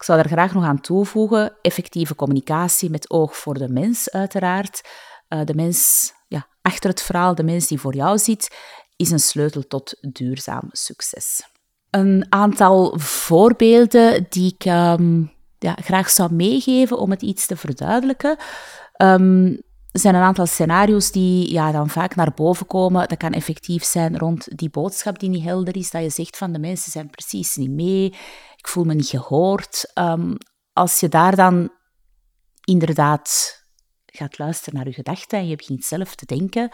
Ik 0.00 0.06
zou 0.06 0.22
daar 0.22 0.30
graag 0.30 0.54
nog 0.54 0.64
aan 0.64 0.80
toevoegen, 0.80 1.52
effectieve 1.62 2.14
communicatie 2.14 2.90
met 2.90 3.10
oog 3.10 3.36
voor 3.36 3.54
de 3.54 3.68
mens 3.68 4.10
uiteraard. 4.10 4.88
Uh, 5.28 5.44
de 5.44 5.54
mens 5.54 6.12
ja, 6.28 6.46
achter 6.62 6.90
het 6.90 7.02
verhaal, 7.02 7.34
de 7.34 7.42
mens 7.42 7.66
die 7.66 7.80
voor 7.80 7.94
jou 7.94 8.18
zit 8.18 8.56
is 8.96 9.10
een 9.10 9.18
sleutel 9.18 9.66
tot 9.66 9.96
duurzaam 10.00 10.68
succes. 10.72 11.48
Een 11.90 12.26
aantal 12.28 12.98
voorbeelden 12.98 14.26
die 14.28 14.54
ik 14.58 14.64
um, 14.64 15.32
ja, 15.58 15.76
graag 15.82 16.10
zou 16.10 16.32
meegeven 16.32 16.98
om 16.98 17.10
het 17.10 17.22
iets 17.22 17.46
te 17.46 17.56
verduidelijken. 17.56 18.36
Um, 18.96 19.62
er 19.90 20.00
zijn 20.00 20.14
een 20.14 20.22
aantal 20.22 20.46
scenario's 20.46 21.10
die 21.10 21.52
ja, 21.52 21.72
dan 21.72 21.88
vaak 21.88 22.14
naar 22.14 22.32
boven 22.34 22.66
komen. 22.66 23.08
Dat 23.08 23.18
kan 23.18 23.32
effectief 23.32 23.84
zijn 23.84 24.18
rond 24.18 24.58
die 24.58 24.70
boodschap 24.70 25.18
die 25.18 25.28
niet 25.28 25.44
helder 25.44 25.76
is. 25.76 25.90
Dat 25.90 26.02
je 26.02 26.10
zegt 26.10 26.36
van 26.36 26.52
de 26.52 26.58
mensen 26.58 26.92
zijn 26.92 27.10
precies 27.10 27.56
niet 27.56 27.70
mee. 27.70 28.14
Ik 28.60 28.68
voel 28.68 28.84
me 28.84 28.94
niet 28.94 29.08
gehoord. 29.08 29.90
Um, 29.94 30.36
als 30.72 31.00
je 31.00 31.08
daar 31.08 31.36
dan 31.36 31.72
inderdaad 32.64 33.58
gaat 34.06 34.38
luisteren 34.38 34.74
naar 34.74 34.86
je 34.86 34.92
gedachten 34.92 35.38
en 35.38 35.48
je 35.48 35.56
begint 35.56 35.84
zelf 35.84 36.14
te 36.14 36.26
denken, 36.26 36.70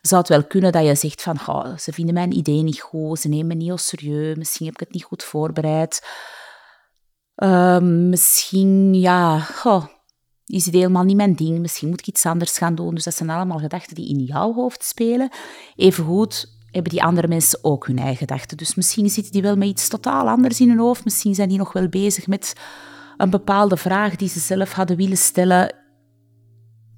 zou 0.00 0.20
het 0.20 0.30
wel 0.30 0.44
kunnen 0.44 0.72
dat 0.72 0.84
je 0.84 0.94
zegt 0.94 1.22
van, 1.22 1.38
oh, 1.46 1.76
ze 1.76 1.92
vinden 1.92 2.14
mijn 2.14 2.36
idee 2.36 2.62
niet 2.62 2.80
goed, 2.80 3.18
ze 3.18 3.28
nemen 3.28 3.46
me 3.46 3.54
niet 3.54 3.80
serieus, 3.80 4.36
misschien 4.36 4.66
heb 4.66 4.74
ik 4.74 4.80
het 4.80 4.92
niet 4.92 5.04
goed 5.04 5.22
voorbereid. 5.22 6.06
Ehm, 7.34 8.08
misschien, 8.08 8.94
ja, 8.94 9.46
is 10.46 10.64
het 10.64 10.74
helemaal 10.74 11.04
niet 11.04 11.16
mijn 11.16 11.34
ding, 11.34 11.58
misschien 11.58 11.88
moet 11.88 12.00
ik 12.00 12.06
iets 12.06 12.26
anders 12.26 12.58
gaan 12.58 12.74
doen. 12.74 12.94
Dus 12.94 13.04
dat 13.04 13.14
zijn 13.14 13.30
allemaal 13.30 13.58
gedachten 13.58 13.94
die 13.94 14.08
in 14.08 14.18
jouw 14.18 14.54
hoofd 14.54 14.84
spelen. 14.84 15.30
Evengoed 15.76 16.57
hebben 16.78 16.92
die 16.92 17.02
andere 17.02 17.28
mensen 17.28 17.58
ook 17.62 17.86
hun 17.86 17.98
eigen 17.98 18.16
gedachten. 18.16 18.56
Dus 18.56 18.74
misschien 18.74 19.10
zitten 19.10 19.32
die 19.32 19.42
wel 19.42 19.56
met 19.56 19.68
iets 19.68 19.88
totaal 19.88 20.28
anders 20.28 20.60
in 20.60 20.68
hun 20.68 20.78
hoofd. 20.78 21.04
Misschien 21.04 21.34
zijn 21.34 21.48
die 21.48 21.58
nog 21.58 21.72
wel 21.72 21.88
bezig 21.88 22.26
met 22.26 22.52
een 23.16 23.30
bepaalde 23.30 23.76
vraag 23.76 24.16
die 24.16 24.28
ze 24.28 24.40
zelf 24.40 24.72
hadden 24.72 24.96
willen 24.96 25.16
stellen 25.16 25.74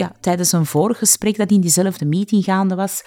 ja, 0.00 0.12
tijdens 0.20 0.52
een 0.52 0.66
vorig 0.66 0.98
gesprek 0.98 1.36
dat 1.36 1.50
in 1.50 1.60
diezelfde 1.60 2.04
meeting 2.04 2.44
gaande 2.44 2.74
was, 2.74 3.02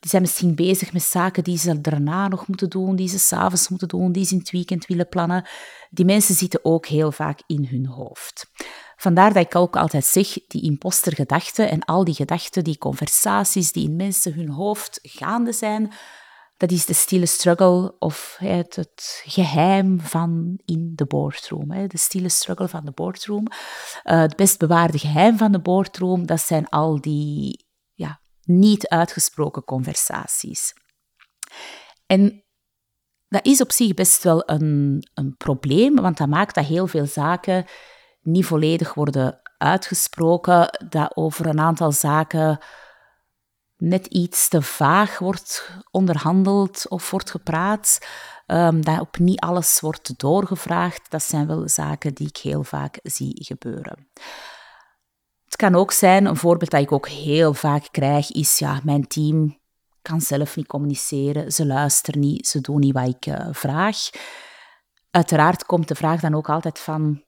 die 0.00 0.10
zijn 0.10 0.22
misschien 0.22 0.54
bezig 0.54 0.92
met 0.92 1.02
zaken 1.02 1.44
die 1.44 1.58
ze 1.58 1.80
daarna 1.80 2.28
nog 2.28 2.46
moeten 2.46 2.70
doen, 2.70 2.96
die 2.96 3.08
ze 3.08 3.18
s'avonds 3.18 3.68
moeten 3.68 3.88
doen, 3.88 4.12
die 4.12 4.24
ze 4.24 4.32
in 4.32 4.38
het 4.38 4.50
weekend 4.50 4.86
willen 4.86 5.08
plannen. 5.08 5.46
Die 5.90 6.04
mensen 6.04 6.34
zitten 6.34 6.64
ook 6.64 6.86
heel 6.86 7.12
vaak 7.12 7.40
in 7.46 7.66
hun 7.70 7.86
hoofd. 7.86 8.50
Vandaar 9.00 9.32
dat 9.32 9.44
ik 9.44 9.54
ook 9.54 9.76
altijd 9.76 10.04
zeg, 10.04 10.38
die 10.46 10.62
impostergedachten 10.62 11.70
en 11.70 11.84
al 11.84 12.04
die 12.04 12.14
gedachten, 12.14 12.64
die 12.64 12.78
conversaties 12.78 13.72
die 13.72 13.88
in 13.88 13.96
mensen 13.96 14.34
hun 14.34 14.48
hoofd 14.48 14.98
gaande 15.02 15.52
zijn, 15.52 15.92
dat 16.56 16.70
is 16.70 16.86
de 16.86 16.92
stille 16.92 17.26
struggle 17.26 17.94
of 17.98 18.36
het, 18.38 19.22
geheim 19.24 20.00
van 20.00 20.60
in 20.64 20.92
de 20.94 21.06
boardroom. 21.06 21.70
Hè. 21.70 21.86
De 21.86 21.98
stille 21.98 22.28
struggle 22.28 22.68
van 22.68 22.84
de 22.84 22.90
boardroom. 22.90 23.46
Uh, 23.48 24.20
het 24.20 24.36
best 24.36 24.58
bewaarde 24.58 24.98
geheim 24.98 25.36
van 25.36 25.52
de 25.52 25.60
boardroom, 25.60 26.26
dat 26.26 26.40
zijn 26.40 26.68
al 26.68 27.00
die, 27.00 27.66
ja, 27.94 28.20
niet 28.42 28.88
uitgesproken 28.88 29.64
conversaties. 29.64 30.72
En 32.06 32.44
dat 33.28 33.46
is 33.46 33.60
op 33.60 33.72
zich 33.72 33.94
best 33.94 34.22
wel 34.22 34.50
een, 34.50 35.02
een 35.14 35.36
probleem, 35.36 35.94
want 35.94 36.16
dat 36.16 36.28
maakt 36.28 36.54
dat 36.54 36.66
heel 36.66 36.86
veel 36.86 37.06
zaken 37.06 37.66
niet 38.28 38.46
volledig 38.46 38.94
worden 38.94 39.40
uitgesproken, 39.58 40.86
dat 40.88 41.16
over 41.16 41.46
een 41.46 41.60
aantal 41.60 41.92
zaken 41.92 42.58
net 43.76 44.06
iets 44.06 44.48
te 44.48 44.62
vaag 44.62 45.18
wordt 45.18 45.70
onderhandeld 45.90 46.88
of 46.88 47.10
wordt 47.10 47.30
gepraat, 47.30 47.98
um, 48.46 48.84
dat 48.84 49.00
op 49.00 49.18
niet 49.18 49.40
alles 49.40 49.80
wordt 49.80 50.18
doorgevraagd. 50.18 51.10
Dat 51.10 51.22
zijn 51.22 51.46
wel 51.46 51.68
zaken 51.68 52.14
die 52.14 52.28
ik 52.28 52.36
heel 52.36 52.64
vaak 52.64 52.98
zie 53.02 53.44
gebeuren. 53.44 54.08
Het 55.44 55.56
kan 55.56 55.74
ook 55.74 55.92
zijn, 55.92 56.26
een 56.26 56.36
voorbeeld 56.36 56.70
dat 56.70 56.80
ik 56.80 56.92
ook 56.92 57.08
heel 57.08 57.54
vaak 57.54 57.88
krijg, 57.90 58.32
is 58.32 58.58
ja, 58.58 58.80
mijn 58.82 59.06
team 59.06 59.58
kan 60.02 60.20
zelf 60.20 60.56
niet 60.56 60.66
communiceren, 60.66 61.52
ze 61.52 61.66
luisteren 61.66 62.20
niet, 62.20 62.46
ze 62.46 62.60
doen 62.60 62.80
niet 62.80 62.94
wat 62.94 63.08
ik 63.08 63.26
uh, 63.26 63.48
vraag. 63.50 63.96
Uiteraard 65.10 65.64
komt 65.64 65.88
de 65.88 65.94
vraag 65.94 66.20
dan 66.20 66.34
ook 66.34 66.48
altijd 66.48 66.78
van, 66.78 67.22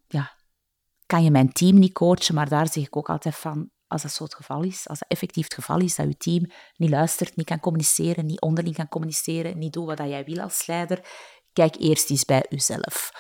kan 1.11 1.25
je 1.25 1.31
mijn 1.31 1.53
team 1.53 1.79
niet 1.79 1.93
coachen? 1.93 2.35
Maar 2.35 2.49
daar 2.49 2.69
zeg 2.73 2.85
ik 2.85 2.97
ook 2.97 3.11
altijd 3.11 3.35
van, 3.35 3.71
als 3.87 4.03
dat 4.03 4.13
zo 4.13 4.25
het 4.25 4.35
geval 4.35 4.63
is, 4.63 4.89
als 4.89 4.99
dat 4.99 5.09
effectief 5.09 5.45
het 5.45 5.55
geval 5.55 5.81
is, 5.81 5.95
dat 5.95 6.07
je 6.07 6.17
team 6.17 6.47
niet 6.77 6.91
luistert, 6.91 7.37
niet 7.37 7.47
kan 7.47 7.61
communiceren, 7.61 8.27
niet 8.27 8.41
onderling 8.41 8.75
kan 8.75 8.89
communiceren, 8.89 9.59
niet 9.59 9.73
doet 9.73 9.87
wat 9.87 9.99
jij 9.99 10.25
wil 10.25 10.41
als 10.41 10.67
leider, 10.67 11.05
kijk 11.53 11.77
eerst 11.79 12.11
eens 12.11 12.25
bij 12.25 12.45
jezelf. 12.49 13.11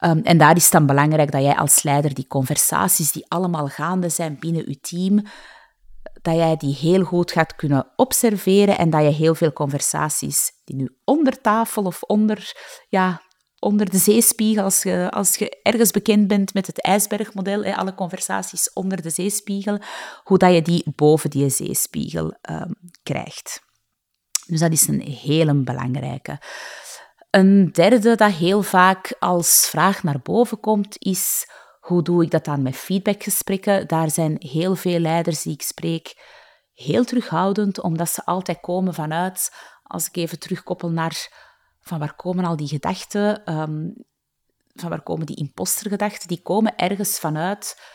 Um, 0.00 0.20
en 0.22 0.38
daar 0.38 0.56
is 0.56 0.70
dan 0.70 0.86
belangrijk 0.86 1.32
dat 1.32 1.42
jij 1.42 1.56
als 1.56 1.82
leider 1.82 2.14
die 2.14 2.26
conversaties 2.26 3.12
die 3.12 3.24
allemaal 3.28 3.68
gaande 3.68 4.08
zijn 4.08 4.36
binnen 4.40 4.68
je 4.68 4.80
team, 4.80 5.22
dat 6.22 6.34
jij 6.34 6.56
die 6.56 6.74
heel 6.74 7.04
goed 7.04 7.32
gaat 7.32 7.54
kunnen 7.54 7.92
observeren 7.96 8.78
en 8.78 8.90
dat 8.90 9.02
je 9.02 9.10
heel 9.10 9.34
veel 9.34 9.52
conversaties 9.52 10.50
die 10.64 10.76
nu 10.76 10.96
onder 11.04 11.40
tafel 11.40 11.84
of 11.84 12.02
onder 12.02 12.52
ja, 12.88 13.22
onder 13.64 13.90
de 13.90 13.98
zeespiegel, 13.98 14.64
als 14.64 14.82
je, 14.82 15.10
als 15.10 15.36
je 15.36 15.60
ergens 15.62 15.90
bekend 15.90 16.28
bent 16.28 16.54
met 16.54 16.66
het 16.66 16.80
ijsbergmodel, 16.80 17.64
alle 17.64 17.94
conversaties 17.94 18.72
onder 18.72 19.02
de 19.02 19.10
zeespiegel, 19.10 19.78
hoe 20.24 20.38
dat 20.38 20.54
je 20.54 20.62
die 20.62 20.92
boven 20.96 21.30
die 21.30 21.48
zeespiegel 21.48 22.34
um, 22.50 22.74
krijgt. 23.02 23.62
Dus 24.46 24.60
dat 24.60 24.72
is 24.72 24.88
een 24.88 25.00
hele 25.00 25.54
belangrijke. 25.54 26.40
Een 27.30 27.72
derde 27.72 28.16
dat 28.16 28.32
heel 28.32 28.62
vaak 28.62 29.16
als 29.18 29.66
vraag 29.70 30.02
naar 30.02 30.20
boven 30.22 30.60
komt, 30.60 30.96
is 30.98 31.48
hoe 31.80 32.02
doe 32.02 32.22
ik 32.22 32.30
dat 32.30 32.44
dan 32.44 32.62
met 32.62 32.76
feedbackgesprekken? 32.76 33.86
Daar 33.88 34.10
zijn 34.10 34.36
heel 34.38 34.76
veel 34.76 34.98
leiders 34.98 35.42
die 35.42 35.52
ik 35.52 35.62
spreek 35.62 36.14
heel 36.72 37.04
terughoudend, 37.04 37.80
omdat 37.80 38.08
ze 38.08 38.24
altijd 38.24 38.60
komen 38.60 38.94
vanuit, 38.94 39.52
als 39.82 40.06
ik 40.08 40.16
even 40.16 40.38
terugkoppel 40.38 40.90
naar 40.90 41.43
van 41.84 41.98
waar 41.98 42.14
komen 42.14 42.44
al 42.44 42.56
die 42.56 42.68
gedachten, 42.68 43.52
um, 43.58 43.94
van 44.74 44.88
waar 44.88 45.02
komen 45.02 45.26
die 45.26 45.36
impostergedachten, 45.36 46.28
die 46.28 46.42
komen 46.42 46.76
ergens 46.76 47.18
vanuit 47.18 47.92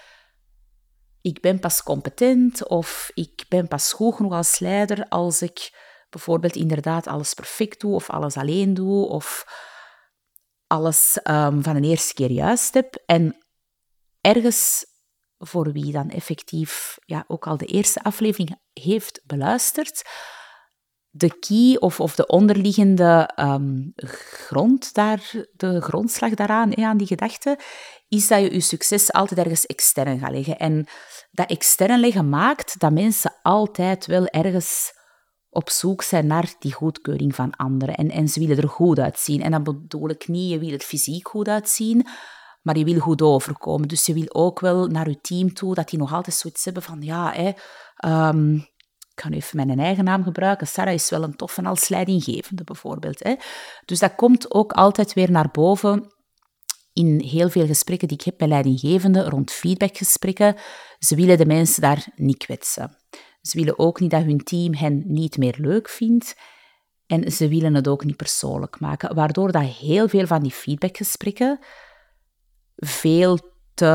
ik 1.22 1.42
ben 1.42 1.60
pas 1.60 1.84
competent 1.84 2.68
of 2.68 3.12
ik 3.14 3.46
ben 3.50 3.68
pas 3.68 3.94
goed 3.94 4.16
genoeg 4.16 4.34
als 4.34 4.60
leider 4.60 5.08
als 5.08 5.42
ik 5.42 5.72
bijvoorbeeld 6.10 6.56
inderdaad 6.56 7.08
alles 7.08 7.34
perfect 7.34 7.80
doe 7.80 7.94
of 7.94 8.10
alles 8.10 8.38
alleen 8.38 8.74
doe 8.74 9.08
of 9.08 9.46
alles 10.68 11.20
um, 11.24 11.64
van 11.64 11.76
een 11.76 11.84
eerste 11.84 12.14
keer 12.14 12.32
juist 12.32 12.74
heb. 12.74 13.04
En 13.06 13.38
ergens 14.22 14.86
voor 15.38 15.72
wie 15.72 15.92
dan 15.92 16.10
effectief 16.10 16.98
ja, 17.06 17.24
ook 17.28 17.48
al 17.48 17.58
de 17.58 17.66
eerste 17.66 18.04
aflevering 18.04 18.60
heeft 18.74 19.22
beluisterd, 19.26 20.02
de 21.10 21.40
key 21.40 21.78
of, 21.80 22.00
of 22.00 22.16
de 22.16 22.28
onderliggende 22.28 23.30
um, 23.36 23.92
grond 23.96 24.94
daar, 24.94 25.32
de 25.52 25.82
grondslag 25.82 26.34
daaraan, 26.34 26.78
aan 26.78 26.98
die 26.98 27.08
gedachte, 27.08 27.60
is 28.08 28.28
dat 28.28 28.40
je 28.40 28.54
je 28.54 28.60
succes 28.60 29.12
altijd 29.12 29.40
ergens 29.40 29.66
extern 29.66 30.20
gaat 30.20 30.32
leggen. 30.32 30.58
En 30.58 30.88
dat 31.32 31.50
extern 31.50 32.00
leggen 32.00 32.30
maakt 32.30 32.80
dat 32.80 32.92
mensen 32.92 33.34
altijd 33.42 34.06
wel 34.06 34.26
ergens 34.26 34.98
op 35.50 35.70
zoek 35.70 36.02
zijn 36.02 36.28
naar 36.28 36.54
die 36.60 36.74
goedkeuring 36.74 37.36
van 37.36 37.56
anderen. 37.56 37.96
En, 37.96 38.10
en 38.10 38.28
ze 38.28 38.40
willen 38.40 38.58
er 38.58 38.70
goed 38.70 39.00
uitzien. 39.00 39.42
En 39.42 39.52
dan 39.52 39.64
bedoel 39.64 40.10
ik 40.10 40.28
niet, 40.28 40.52
je 40.52 40.60
wil 40.60 40.72
er 40.72 40.80
fysiek 40.80 41.28
goed 41.28 41.48
uitzien, 41.48 42.08
maar 42.62 42.78
je 42.78 42.84
wil 42.86 43.00
goed 43.00 43.22
overkomen. 43.22 43.88
Dus 43.88 44.06
je 44.06 44.14
wil 44.14 44.28
ook 44.28 44.60
wel 44.60 44.88
naar 44.88 45.10
je 45.10 45.22
team 45.22 45.54
toe, 45.54 45.74
dat 45.74 45.90
die 45.90 46.00
nog 46.00 46.14
altijd 46.14 46.36
zoiets 46.36 46.66
hebben 46.66 46.84
van, 46.84 47.02
ja, 47.02 47.34
hè, 47.34 47.52
um, 48.30 48.69
ik 49.20 49.26
ga 49.26 49.32
nu 49.32 49.38
even 49.38 49.66
mijn 49.66 49.80
eigen 49.80 50.04
naam 50.04 50.24
gebruiken. 50.24 50.68
Sarah 50.68 50.94
is 50.94 51.10
wel 51.10 51.24
een 51.24 51.36
toffe 51.36 51.64
als 51.64 51.90
leidinggevende, 51.90 52.64
bijvoorbeeld. 52.64 53.24
Hè. 53.24 53.36
Dus 53.86 54.00
dat 54.00 54.16
komt 54.16 54.54
ook 54.54 54.72
altijd 54.72 55.14
weer 55.14 55.32
naar 55.32 55.50
boven 55.52 56.14
in 56.94 57.20
heel 57.20 57.50
veel 57.50 57.66
gesprekken 57.66 58.08
die 58.08 58.18
ik 58.18 58.26
heb 58.26 58.40
met 58.40 58.50
leidinggevenden 58.50 59.30
rond 59.30 59.52
feedbackgesprekken. 59.52 60.56
Ze 61.00 61.16
willen 61.16 61.38
de 61.38 61.46
mensen 61.46 61.82
daar 61.82 62.08
niet 62.16 62.38
kwetsen. 62.38 62.98
Ze 63.42 63.58
willen 63.58 63.80
ook 63.80 64.00
niet 64.00 64.12
dat 64.12 64.24
hun 64.24 64.44
team 64.44 64.74
hen 64.74 65.04
niet 65.06 65.38
meer 65.38 65.56
leuk 65.58 65.90
vindt. 65.90 66.36
En 67.06 67.32
ze 67.32 67.48
willen 67.48 67.74
het 67.74 67.88
ook 67.88 68.04
niet 68.04 68.16
persoonlijk 68.16 68.80
maken, 68.80 69.16
waardoor 69.16 69.52
dat 69.52 69.64
heel 69.64 70.08
veel 70.08 70.28
van 70.28 70.42
die 70.42 70.52
feedbackgesprekken 70.52 71.60
veel 72.76 73.40
te 73.74 73.86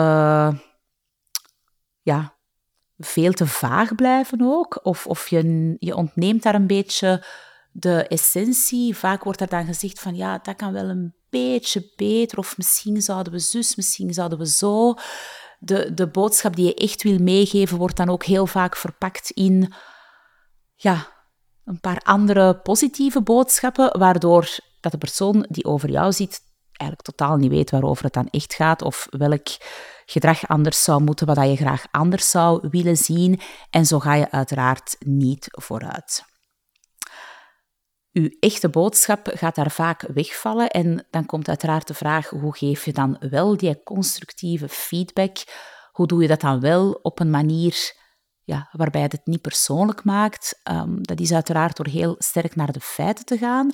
ja, 2.02 2.33
veel 2.98 3.32
te 3.32 3.46
vaag 3.46 3.94
blijven 3.94 4.40
ook. 4.42 4.80
Of, 4.82 5.06
of 5.06 5.28
je, 5.28 5.76
je 5.78 5.96
ontneemt 5.96 6.42
daar 6.42 6.54
een 6.54 6.66
beetje 6.66 7.24
de 7.72 8.06
essentie. 8.06 8.96
Vaak 8.96 9.24
wordt 9.24 9.40
er 9.40 9.48
dan 9.48 9.64
gezegd 9.64 10.00
van 10.00 10.14
ja, 10.14 10.38
dat 10.38 10.56
kan 10.56 10.72
wel 10.72 10.88
een 10.88 11.14
beetje 11.30 11.92
beter. 11.96 12.38
Of 12.38 12.56
misschien 12.56 13.02
zouden 13.02 13.32
we 13.32 13.38
zus, 13.38 13.76
misschien 13.76 14.14
zouden 14.14 14.38
we 14.38 14.48
zo. 14.48 14.94
De, 15.58 15.94
de 15.94 16.08
boodschap 16.08 16.56
die 16.56 16.66
je 16.66 16.74
echt 16.74 17.02
wil 17.02 17.18
meegeven 17.18 17.78
wordt 17.78 17.96
dan 17.96 18.08
ook 18.08 18.24
heel 18.24 18.46
vaak 18.46 18.76
verpakt 18.76 19.30
in 19.30 19.72
ja, 20.74 21.08
een 21.64 21.80
paar 21.80 22.00
andere 22.02 22.60
positieve 22.60 23.22
boodschappen, 23.22 23.98
waardoor 23.98 24.58
dat 24.80 24.92
de 24.92 24.98
persoon 24.98 25.46
die 25.48 25.64
over 25.64 25.90
jou 25.90 26.12
zit 26.12 26.40
eigenlijk 26.84 27.16
totaal 27.16 27.36
niet 27.36 27.50
weet 27.50 27.70
waarover 27.70 28.04
het 28.04 28.12
dan 28.12 28.28
echt 28.30 28.54
gaat 28.54 28.82
of 28.82 29.06
welk 29.10 29.46
gedrag 30.06 30.48
anders 30.48 30.84
zou 30.84 31.02
moeten, 31.02 31.26
wat 31.26 31.36
je 31.36 31.56
graag 31.56 31.84
anders 31.90 32.30
zou 32.30 32.68
willen 32.70 32.96
zien. 32.96 33.40
En 33.70 33.86
zo 33.86 33.98
ga 33.98 34.14
je 34.14 34.30
uiteraard 34.30 34.96
niet 34.98 35.46
vooruit. 35.50 36.24
Uw 38.12 38.28
echte 38.40 38.68
boodschap 38.68 39.30
gaat 39.34 39.54
daar 39.54 39.70
vaak 39.70 40.02
wegvallen 40.14 40.68
en 40.68 41.06
dan 41.10 41.26
komt 41.26 41.48
uiteraard 41.48 41.86
de 41.86 41.94
vraag 41.94 42.28
hoe 42.28 42.56
geef 42.56 42.84
je 42.84 42.92
dan 42.92 43.16
wel 43.30 43.56
die 43.56 43.82
constructieve 43.82 44.68
feedback? 44.68 45.36
Hoe 45.92 46.06
doe 46.06 46.22
je 46.22 46.28
dat 46.28 46.40
dan 46.40 46.60
wel 46.60 46.92
op 47.02 47.20
een 47.20 47.30
manier 47.30 47.92
ja, 48.44 48.68
waarbij 48.72 49.00
het 49.02 49.12
het 49.12 49.26
niet 49.26 49.40
persoonlijk 49.40 50.04
maakt? 50.04 50.60
Um, 50.70 51.02
dat 51.02 51.20
is 51.20 51.32
uiteraard 51.32 51.76
door 51.76 51.86
heel 51.86 52.14
sterk 52.18 52.56
naar 52.56 52.72
de 52.72 52.80
feiten 52.80 53.24
te 53.24 53.38
gaan, 53.38 53.70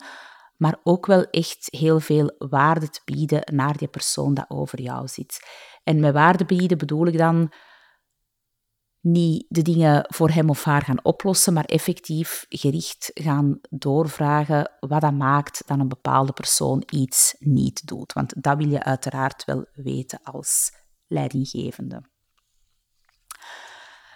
maar 0.61 0.81
ook 0.83 1.07
wel 1.07 1.25
echt 1.25 1.69
heel 1.71 2.01
veel 2.01 2.35
waarde 2.39 2.89
te 2.89 3.01
bieden 3.05 3.43
naar 3.55 3.77
die 3.77 3.89
persoon 3.89 4.35
dat 4.35 4.45
over 4.49 4.81
jou 4.81 5.09
zit. 5.09 5.47
En 5.85 6.01
met 6.01 6.13
waarde 6.13 6.45
bieden 6.45 6.79
bedoel 6.79 7.07
ik 7.07 7.19
dan 7.19 7.53
niet 9.01 9.47
de 9.49 9.63
dingen 9.63 10.05
voor 10.09 10.31
hem 10.31 10.51
of 10.51 10.65
haar 10.65 10.83
gaan 10.83 11.05
oplossen, 11.05 11.53
maar 11.53 11.65
effectief 11.65 12.47
gericht 12.49 13.11
gaan 13.15 13.61
doorvragen 13.71 14.73
wat 14.81 15.01
dat 15.01 15.13
maakt 15.13 15.63
dat 15.67 15.79
een 15.79 15.89
bepaalde 15.89 16.33
persoon 16.33 16.83
iets 16.91 17.35
niet 17.39 17.87
doet. 17.87 18.13
Want 18.13 18.43
dat 18.43 18.57
wil 18.57 18.69
je 18.69 18.83
uiteraard 18.83 19.45
wel 19.45 19.67
weten 19.73 20.21
als 20.23 20.73
leidinggevende. 21.07 22.03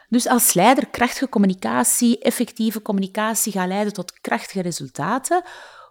Dus 0.09 0.27
als 0.27 0.55
leider 0.55 0.89
krachtige 0.89 1.29
communicatie, 1.29 2.19
effectieve 2.19 2.83
communicatie 2.83 3.53
gaat 3.53 3.69
leiden 3.69 3.93
tot 3.93 4.21
krachtige 4.21 4.63
resultaten. 4.63 5.43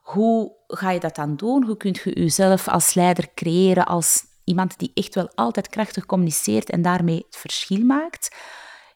Hoe 0.04 0.52
ga 0.68 0.92
je 0.92 1.00
dat 1.00 1.16
dan 1.16 1.36
doen? 1.36 1.64
Hoe 1.66 1.78
kun 1.78 1.96
je 2.04 2.20
jezelf 2.20 2.68
als 2.68 2.94
leider 2.94 3.34
creëren 3.34 3.86
als 3.86 4.26
iemand 4.44 4.78
die 4.78 4.92
echt 4.94 5.16
wel 5.16 5.32
altijd 5.36 5.70
krachtig 5.70 6.06
communiceert 6.06 6.70
en 6.70 6.82
daarmee 6.82 7.24
het 7.26 7.38
verschil 7.38 7.86
maakt? 7.86 8.36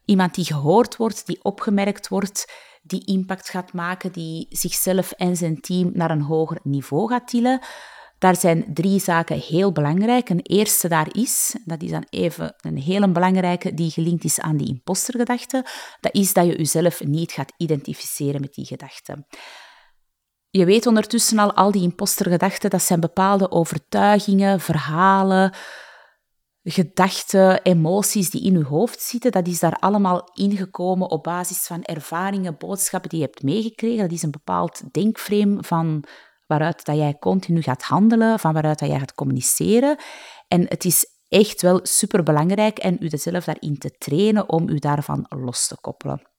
Iemand 0.06 0.36
die 0.36 0.46
gehoord 0.46 0.96
wordt, 0.96 1.26
die 1.26 1.44
opgemerkt 1.44 2.08
wordt, 2.08 2.52
die 2.82 3.06
impact 3.06 3.50
gaat 3.50 3.74
maken, 3.74 4.12
die 4.12 4.46
zichzelf 4.50 5.12
en 5.12 5.36
zijn 5.36 5.62
team 5.62 5.92
naar 5.94 6.12
een 6.12 6.22
hoger 6.22 6.60
niveau 6.64 7.10
gaat 7.10 7.28
tillen. 7.28 7.60
Daar 8.18 8.36
zijn 8.36 8.74
drie 8.74 9.00
zaken 9.00 9.40
heel 9.40 9.72
belangrijk. 9.72 10.30
Een 10.30 10.42
eerste 10.42 10.88
daar 10.88 11.08
is, 11.16 11.56
dat 11.66 11.82
is 11.82 11.92
dan 11.92 12.06
even 12.10 12.56
een 12.58 12.78
hele 12.78 13.10
belangrijke 13.10 13.74
die 13.74 13.92
gelinkt 13.92 14.24
is 14.24 14.40
aan 14.40 14.58
die 14.58 14.68
impostergedachte, 14.68 15.66
dat 16.00 16.14
is 16.16 16.34
dat 16.34 16.46
je 16.46 16.58
jezelf 16.58 17.04
niet 17.04 17.32
gaat 17.32 17.54
identificeren 17.58 18.42
met 18.42 18.54
die 18.54 18.66
gedachte. 18.66 19.26
Je 20.50 20.66
weet 20.66 20.86
ondertussen 20.86 21.40
al, 21.40 21.54
al 21.54 21.72
die 21.72 21.82
impostergedachten, 21.82 22.70
dat 22.70 22.82
zijn 22.82 23.00
bepaalde 23.00 23.52
overtuigingen, 23.52 24.60
verhalen, 24.60 25.54
gedachten, 26.64 27.62
emoties 27.62 28.30
die 28.30 28.44
in 28.44 28.58
je 28.58 28.64
hoofd 28.64 29.02
zitten, 29.02 29.32
dat 29.32 29.48
is 29.48 29.60
daar 29.60 29.78
allemaal 29.80 30.30
ingekomen 30.34 31.10
op 31.10 31.24
basis 31.24 31.66
van 31.66 31.84
ervaringen, 31.84 32.58
boodschappen 32.58 33.10
die 33.10 33.20
je 33.20 33.26
hebt 33.26 33.44
meegekregen. 33.44 33.98
Dat 33.98 34.12
is 34.12 34.24
een 34.24 34.32
bepaald 34.32 34.82
denkframe 34.94 35.64
van 35.64 36.04
waaruit 36.48 36.86
dat 36.86 36.96
jij 36.96 37.18
continu 37.20 37.62
gaat 37.62 37.84
handelen, 37.84 38.40
van 38.40 38.54
waaruit 38.54 38.80
dat 38.80 38.90
jij 38.90 39.00
gaat 39.00 39.14
communiceren. 39.14 39.98
En 40.48 40.66
het 40.68 40.86
is 40.86 41.06
echt 41.28 41.62
wel 41.62 41.80
superbelangrijk 41.84 42.78
en 42.78 42.98
u 43.00 43.10
zelf 43.10 43.46
daarin 43.46 43.78
te 43.78 43.90
trainen 43.98 44.50
om 44.50 44.70
u 44.70 44.80
daarvan 44.80 45.26
los 45.30 45.68
te 45.68 45.78
koppelen. 45.82 46.37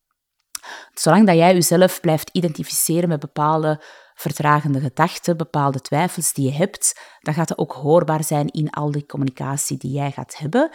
Zolang 0.95 1.27
dat 1.27 1.37
jij 1.37 1.55
jezelf 1.55 2.01
blijft 2.01 2.31
identificeren 2.33 3.09
met 3.09 3.21
bepaalde 3.21 3.83
vertragende 4.15 4.81
gedachten, 4.81 5.37
bepaalde 5.37 5.81
twijfels 5.81 6.33
die 6.33 6.45
je 6.45 6.57
hebt, 6.57 7.01
dan 7.21 7.35
gaat 7.35 7.49
dat 7.49 7.59
ook 7.59 7.73
hoorbaar 7.73 8.25
zijn 8.25 8.47
in 8.47 8.71
al 8.71 8.91
die 8.91 9.07
communicatie 9.07 9.77
die 9.77 9.91
jij 9.91 10.11
gaat 10.11 10.39
hebben. 10.39 10.71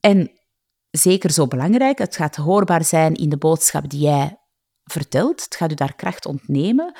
En 0.00 0.30
zeker 0.90 1.30
zo 1.30 1.46
belangrijk, 1.46 1.98
het 1.98 2.16
gaat 2.16 2.36
hoorbaar 2.36 2.84
zijn 2.84 3.14
in 3.14 3.28
de 3.28 3.36
boodschap 3.36 3.90
die 3.90 4.00
jij 4.00 4.38
vertelt. 4.84 5.44
Het 5.44 5.56
gaat 5.56 5.70
u 5.70 5.74
daar 5.74 5.94
kracht 5.94 6.26
ontnemen. 6.26 6.92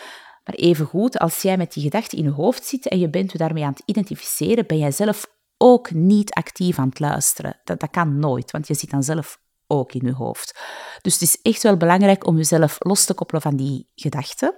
Maar 0.44 0.54
evengoed, 0.54 1.18
als 1.18 1.42
jij 1.42 1.56
met 1.56 1.72
die 1.72 1.82
gedachten 1.82 2.18
in 2.18 2.24
je 2.24 2.30
hoofd 2.30 2.64
zit 2.64 2.88
en 2.88 2.98
je 2.98 3.10
bent 3.10 3.34
u 3.34 3.38
daarmee 3.38 3.64
aan 3.64 3.72
het 3.72 3.82
identificeren, 3.84 4.66
ben 4.66 4.78
jij 4.78 4.92
zelf 4.92 5.26
ook 5.56 5.90
niet 5.90 6.32
actief 6.32 6.78
aan 6.78 6.88
het 6.88 7.00
luisteren. 7.00 7.60
Dat, 7.64 7.80
dat 7.80 7.90
kan 7.90 8.18
nooit, 8.18 8.50
want 8.50 8.66
je 8.66 8.74
zit 8.74 8.90
dan 8.90 9.02
zelf 9.02 9.40
ook 9.66 9.92
in 9.92 10.06
je 10.06 10.12
hoofd. 10.12 10.58
Dus 11.02 11.12
het 11.12 11.22
is 11.22 11.38
echt 11.42 11.62
wel 11.62 11.76
belangrijk 11.76 12.26
om 12.26 12.36
jezelf 12.36 12.76
los 12.78 13.04
te 13.04 13.14
koppelen 13.14 13.42
van 13.42 13.56
die 13.56 13.88
gedachten, 13.94 14.54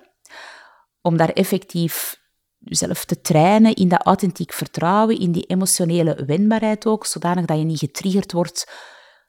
om 1.01 1.17
daar 1.17 1.31
effectief 1.31 2.21
jezelf 2.59 3.05
te 3.05 3.21
trainen 3.21 3.75
in 3.75 3.89
dat 3.89 4.03
authentiek 4.03 4.53
vertrouwen, 4.53 5.19
in 5.19 5.33
die 5.33 5.47
emotionele 5.47 6.25
wendbaarheid 6.25 6.87
ook, 6.87 7.07
zodanig 7.07 7.45
dat 7.45 7.59
je 7.59 7.65
niet 7.65 7.79
getriggerd 7.79 8.33
wordt 8.33 8.71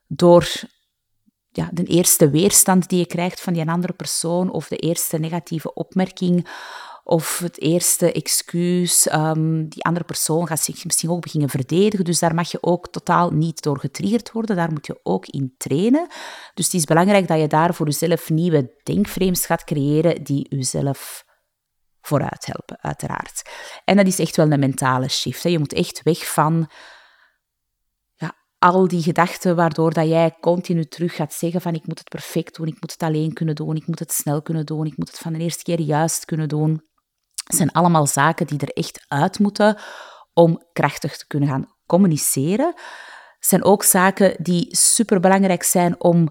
door 0.07 0.49
ja, 1.51 1.69
de 1.73 1.83
eerste 1.83 2.29
weerstand 2.29 2.89
die 2.89 2.99
je 2.99 3.05
krijgt 3.05 3.41
van 3.41 3.53
die 3.53 3.69
andere 3.69 3.93
persoon 3.93 4.51
of 4.51 4.67
de 4.67 4.77
eerste 4.77 5.17
negatieve 5.17 5.73
opmerking 5.73 6.47
of 7.09 7.39
het 7.39 7.61
eerste 7.61 8.11
excuus. 8.11 9.11
Um, 9.13 9.69
die 9.69 9.83
andere 9.83 10.05
persoon 10.05 10.47
gaat 10.47 10.59
zich 10.59 10.85
misschien 10.85 11.09
ook 11.09 11.21
beginnen 11.21 11.49
verdedigen. 11.49 12.05
Dus 12.05 12.19
daar 12.19 12.35
mag 12.35 12.51
je 12.51 12.63
ook 12.63 12.87
totaal 12.87 13.31
niet 13.31 13.61
door 13.61 13.79
getriggerd 13.79 14.31
worden. 14.31 14.55
Daar 14.55 14.71
moet 14.71 14.85
je 14.85 14.99
ook 15.03 15.25
in 15.27 15.53
trainen. 15.57 16.07
Dus 16.53 16.65
het 16.65 16.73
is 16.73 16.85
belangrijk 16.85 17.27
dat 17.27 17.39
je 17.39 17.47
daar 17.47 17.73
voor 17.73 17.85
jezelf 17.85 18.29
nieuwe 18.29 18.73
denkframes 18.83 19.45
gaat 19.45 19.63
creëren 19.63 20.23
die 20.23 20.45
jezelf 20.49 21.25
vooruit 22.01 22.45
helpen, 22.45 22.81
uiteraard. 22.81 23.41
En 23.85 23.95
dat 23.95 24.07
is 24.07 24.19
echt 24.19 24.35
wel 24.35 24.51
een 24.51 24.59
mentale 24.59 25.09
shift. 25.09 25.43
Hè. 25.43 25.49
Je 25.49 25.59
moet 25.59 25.73
echt 25.73 26.03
weg 26.03 26.31
van 26.31 26.69
al 28.59 28.87
die 28.87 29.01
gedachten 29.01 29.55
waardoor 29.55 29.93
dat 29.93 30.07
jij 30.07 30.37
continu 30.41 30.85
terug 30.85 31.15
gaat 31.15 31.33
zeggen 31.33 31.61
van 31.61 31.73
ik 31.73 31.87
moet 31.87 31.99
het 31.99 32.09
perfect 32.09 32.55
doen, 32.55 32.67
ik 32.67 32.81
moet 32.81 32.91
het 32.91 33.03
alleen 33.03 33.33
kunnen 33.33 33.55
doen, 33.55 33.75
ik 33.75 33.87
moet 33.87 33.99
het 33.99 34.11
snel 34.11 34.41
kunnen 34.41 34.65
doen, 34.65 34.85
ik 34.85 34.97
moet 34.97 35.07
het 35.07 35.19
van 35.19 35.33
de 35.33 35.39
eerste 35.39 35.63
keer 35.63 35.79
juist 35.79 36.25
kunnen 36.25 36.47
doen. 36.47 36.88
Het 37.49 37.57
zijn 37.57 37.71
allemaal 37.71 38.07
zaken 38.07 38.47
die 38.47 38.59
er 38.59 38.73
echt 38.73 39.05
uit 39.07 39.39
moeten 39.39 39.77
om 40.33 40.63
krachtig 40.73 41.17
te 41.17 41.27
kunnen 41.27 41.49
gaan 41.49 41.73
communiceren. 41.85 42.73
Het 43.37 43.47
zijn 43.47 43.63
ook 43.63 43.83
zaken 43.83 44.35
die 44.37 44.75
superbelangrijk 44.75 45.63
zijn 45.63 46.01
om 46.01 46.29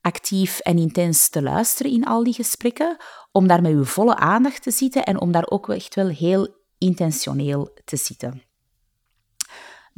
actief 0.00 0.58
en 0.58 0.78
intens 0.78 1.28
te 1.28 1.42
luisteren 1.42 1.92
in 1.92 2.06
al 2.06 2.24
die 2.24 2.34
gesprekken, 2.34 2.96
om 3.32 3.46
daar 3.46 3.62
met 3.62 3.72
uw 3.72 3.84
volle 3.84 4.16
aandacht 4.16 4.62
te 4.62 4.70
zitten 4.70 5.04
en 5.04 5.20
om 5.20 5.32
daar 5.32 5.50
ook 5.50 5.68
echt 5.68 5.94
wel 5.94 6.08
heel 6.08 6.48
intentioneel 6.78 7.78
te 7.84 7.96
zitten. 7.96 8.49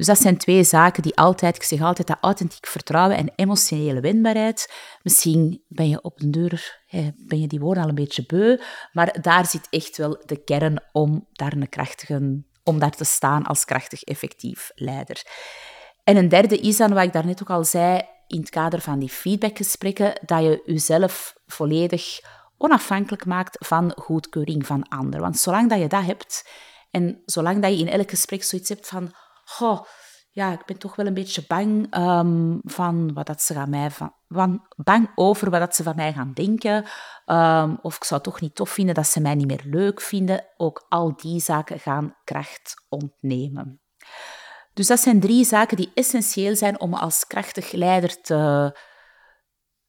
Dus 0.02 0.10
dat 0.10 0.20
zijn 0.20 0.36
twee 0.36 0.64
zaken 0.64 1.02
die 1.02 1.16
altijd, 1.16 1.56
ik 1.56 1.62
zeg 1.62 1.80
altijd, 1.80 2.06
dat 2.06 2.18
authentiek 2.20 2.66
vertrouwen 2.66 3.16
en 3.16 3.32
emotionele 3.36 4.00
wendbaarheid. 4.00 4.72
Misschien 5.02 5.64
ben 5.68 5.88
je 5.88 6.02
op 6.02 6.18
de 6.18 6.30
deur, 6.30 6.82
ben 7.16 7.40
je 7.40 7.46
die 7.46 7.60
woorden 7.60 7.82
al 7.82 7.88
een 7.88 7.94
beetje 7.94 8.26
beu, 8.26 8.56
maar 8.92 9.20
daar 9.20 9.46
zit 9.46 9.66
echt 9.70 9.96
wel 9.96 10.22
de 10.24 10.44
kern 10.44 10.82
om 10.92 11.28
daar 11.32 11.52
een 11.52 11.68
krachtige, 11.68 12.44
om 12.62 12.78
daar 12.78 12.90
te 12.90 13.04
staan 13.04 13.44
als 13.44 13.64
krachtig 13.64 14.02
effectief 14.02 14.70
leider. 14.74 15.22
En 16.04 16.16
een 16.16 16.28
derde 16.28 16.58
is 16.58 16.76
dan, 16.76 16.94
wat 16.94 17.04
ik 17.04 17.12
daarnet 17.12 17.42
ook 17.42 17.50
al 17.50 17.64
zei, 17.64 18.02
in 18.26 18.40
het 18.40 18.50
kader 18.50 18.80
van 18.80 18.98
die 18.98 19.10
feedbackgesprekken, 19.10 20.20
dat 20.26 20.42
je 20.42 20.62
jezelf 20.64 21.34
volledig 21.46 22.20
onafhankelijk 22.58 23.26
maakt 23.26 23.66
van 23.66 23.92
goedkeuring 23.96 24.66
van 24.66 24.88
anderen. 24.88 25.20
Want 25.20 25.38
zolang 25.38 25.70
dat 25.70 25.78
je 25.78 25.88
dat 25.88 26.04
hebt, 26.04 26.48
en 26.90 27.22
zolang 27.24 27.62
dat 27.62 27.70
je 27.72 27.78
in 27.78 27.88
elk 27.88 28.10
gesprek 28.10 28.42
zoiets 28.42 28.68
hebt 28.68 28.88
van 28.88 29.14
ja, 30.34 30.52
ik 30.52 30.64
ben 30.64 30.78
toch 30.78 30.96
wel 30.96 31.06
een 31.06 31.14
beetje 31.14 31.44
bang 31.48 31.96
um, 31.96 32.60
van 32.64 33.12
wat 33.14 33.26
dat 33.26 33.42
ze 33.42 33.54
gaan 33.54 33.70
mij 33.70 33.90
van, 33.90 34.66
bang 34.76 35.12
over 35.14 35.50
wat 35.50 35.60
dat 35.60 35.74
ze 35.74 35.82
van 35.82 35.96
mij 35.96 36.12
gaan 36.12 36.32
denken. 36.34 36.84
Um, 37.26 37.78
of 37.82 37.96
ik 37.96 38.04
zou 38.04 38.20
het 38.20 38.30
toch 38.30 38.40
niet 38.40 38.54
tof 38.54 38.70
vinden 38.70 38.94
dat 38.94 39.06
ze 39.06 39.20
mij 39.20 39.34
niet 39.34 39.46
meer 39.46 39.62
leuk 39.64 40.00
vinden. 40.00 40.44
Ook 40.56 40.86
al 40.88 41.16
die 41.16 41.40
zaken 41.40 41.80
gaan 41.80 42.16
kracht 42.24 42.74
ontnemen. 42.88 43.80
Dus 44.74 44.86
dat 44.86 45.00
zijn 45.00 45.20
drie 45.20 45.44
zaken 45.44 45.76
die 45.76 45.90
essentieel 45.94 46.56
zijn 46.56 46.80
om 46.80 46.94
als 46.94 47.26
krachtig 47.26 47.72
leider 47.72 48.20
te 48.20 48.72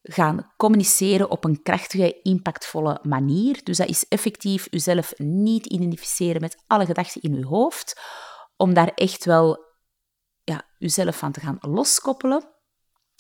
gaan 0.02 0.52
communiceren 0.58 1.30
op 1.30 1.46
een 1.46 1.62
krachtige, 1.62 2.22
impactvolle 2.22 3.00
manier. 3.04 3.60
Dus 3.64 3.78
dat 3.78 3.88
is 3.88 4.08
effectief 4.08 4.68
uzelf 4.72 5.14
niet 5.18 5.66
identificeren 5.66 6.42
met 6.42 6.64
alle 6.68 6.86
gedachten 6.86 7.22
in 7.22 7.34
uw 7.34 7.48
hoofd 7.48 8.02
om 8.58 8.74
daar 8.74 8.92
echt 8.96 9.26
wel 9.26 9.66
ja, 10.44 10.62
jezelf 10.78 11.18
van 11.18 11.32
te 11.32 11.40
gaan 11.40 11.58
loskoppelen. 11.62 12.52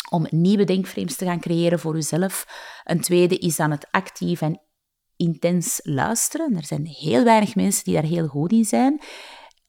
Om 0.09 0.27
nieuwe 0.29 0.63
denkframes 0.63 1.15
te 1.15 1.25
gaan 1.25 1.39
creëren 1.39 1.79
voor 1.79 1.93
jezelf. 1.93 2.47
Een 2.83 3.01
tweede 3.01 3.37
is 3.37 3.55
dan 3.55 3.71
het 3.71 3.87
actief 3.91 4.41
en 4.41 4.61
intens 5.15 5.79
luisteren. 5.83 6.55
Er 6.55 6.65
zijn 6.65 6.85
heel 6.85 7.23
weinig 7.23 7.55
mensen 7.55 7.83
die 7.83 7.93
daar 7.93 8.03
heel 8.03 8.27
goed 8.27 8.51
in 8.51 8.65
zijn. 8.65 9.01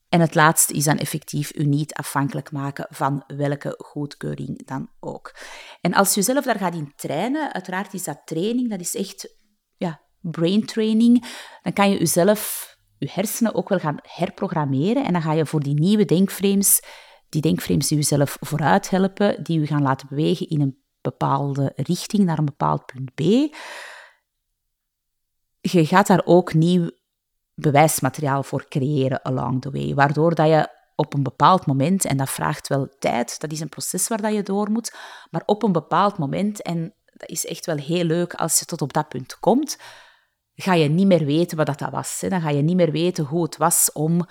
En 0.09 0.21
het 0.21 0.35
laatste 0.35 0.73
is 0.73 0.83
dan 0.83 0.97
effectief 0.97 1.55
u 1.55 1.65
niet 1.65 1.93
afhankelijk 1.93 2.51
maken 2.51 2.87
van 2.89 3.23
welke 3.27 3.75
goedkeuring 3.77 4.65
dan 4.65 4.89
ook. 4.99 5.35
En 5.81 5.93
als 5.93 6.09
je 6.09 6.15
jezelf 6.15 6.45
daar 6.45 6.57
gaat 6.57 6.75
in 6.75 6.93
trainen, 6.95 7.53
uiteraard 7.53 7.93
is 7.93 8.03
dat 8.03 8.21
training, 8.25 8.69
dat 8.69 8.79
is 8.79 8.95
echt 8.95 9.35
ja, 9.77 10.01
brain 10.21 10.65
training, 10.65 11.25
dan 11.61 11.73
kan 11.73 11.89
je 11.89 11.97
jezelf 11.97 12.74
je 12.97 13.09
hersenen 13.11 13.53
ook 13.55 13.69
wel 13.69 13.79
gaan 13.79 13.97
herprogrammeren. 14.01 15.05
En 15.05 15.13
dan 15.13 15.21
ga 15.21 15.31
je 15.31 15.45
voor 15.45 15.63
die 15.63 15.79
nieuwe 15.79 16.05
denkframes, 16.05 16.81
die 17.29 17.41
denkframes 17.41 17.87
die 17.87 17.97
je 17.97 18.03
zelf 18.03 18.37
vooruit 18.39 18.89
helpen, 18.89 19.43
die 19.43 19.59
je 19.59 19.67
gaan 19.67 19.81
laten 19.81 20.07
bewegen 20.07 20.49
in 20.49 20.61
een 20.61 20.83
bepaalde 21.01 21.71
richting, 21.75 22.25
naar 22.25 22.37
een 22.37 22.45
bepaald 22.45 22.85
punt 22.85 23.13
B. 23.13 23.19
Je 25.61 25.85
gaat 25.85 26.07
daar 26.07 26.21
ook 26.25 26.53
nieuw 26.53 26.89
bewijsmateriaal 27.53 28.43
voor 28.43 28.65
creëren 28.67 29.23
along 29.23 29.61
the 29.61 29.71
way, 29.71 29.93
waardoor 29.93 30.35
dat 30.35 30.47
je 30.47 30.67
op 30.95 31.13
een 31.13 31.23
bepaald 31.23 31.65
moment, 31.65 32.05
en 32.05 32.17
dat 32.17 32.29
vraagt 32.29 32.67
wel 32.67 32.89
tijd, 32.99 33.39
dat 33.39 33.51
is 33.51 33.59
een 33.59 33.69
proces 33.69 34.07
waar 34.07 34.21
dat 34.21 34.33
je 34.33 34.43
door 34.43 34.71
moet, 34.71 34.95
maar 35.29 35.43
op 35.45 35.63
een 35.63 35.71
bepaald 35.71 36.17
moment, 36.17 36.61
en 36.61 36.93
dat 37.05 37.29
is 37.29 37.45
echt 37.45 37.65
wel 37.65 37.77
heel 37.77 38.03
leuk 38.03 38.33
als 38.33 38.59
je 38.59 38.65
tot 38.65 38.81
op 38.81 38.93
dat 38.93 39.07
punt 39.07 39.39
komt, 39.39 39.77
ga 40.55 40.73
je 40.73 40.89
niet 40.89 41.07
meer 41.07 41.25
weten 41.25 41.57
wat 41.57 41.65
dat 41.65 41.89
was. 41.91 42.21
Hè. 42.21 42.29
Dan 42.29 42.41
ga 42.41 42.49
je 42.49 42.61
niet 42.61 42.75
meer 42.75 42.91
weten 42.91 43.23
hoe 43.23 43.43
het 43.43 43.57
was 43.57 43.91
om 43.93 44.27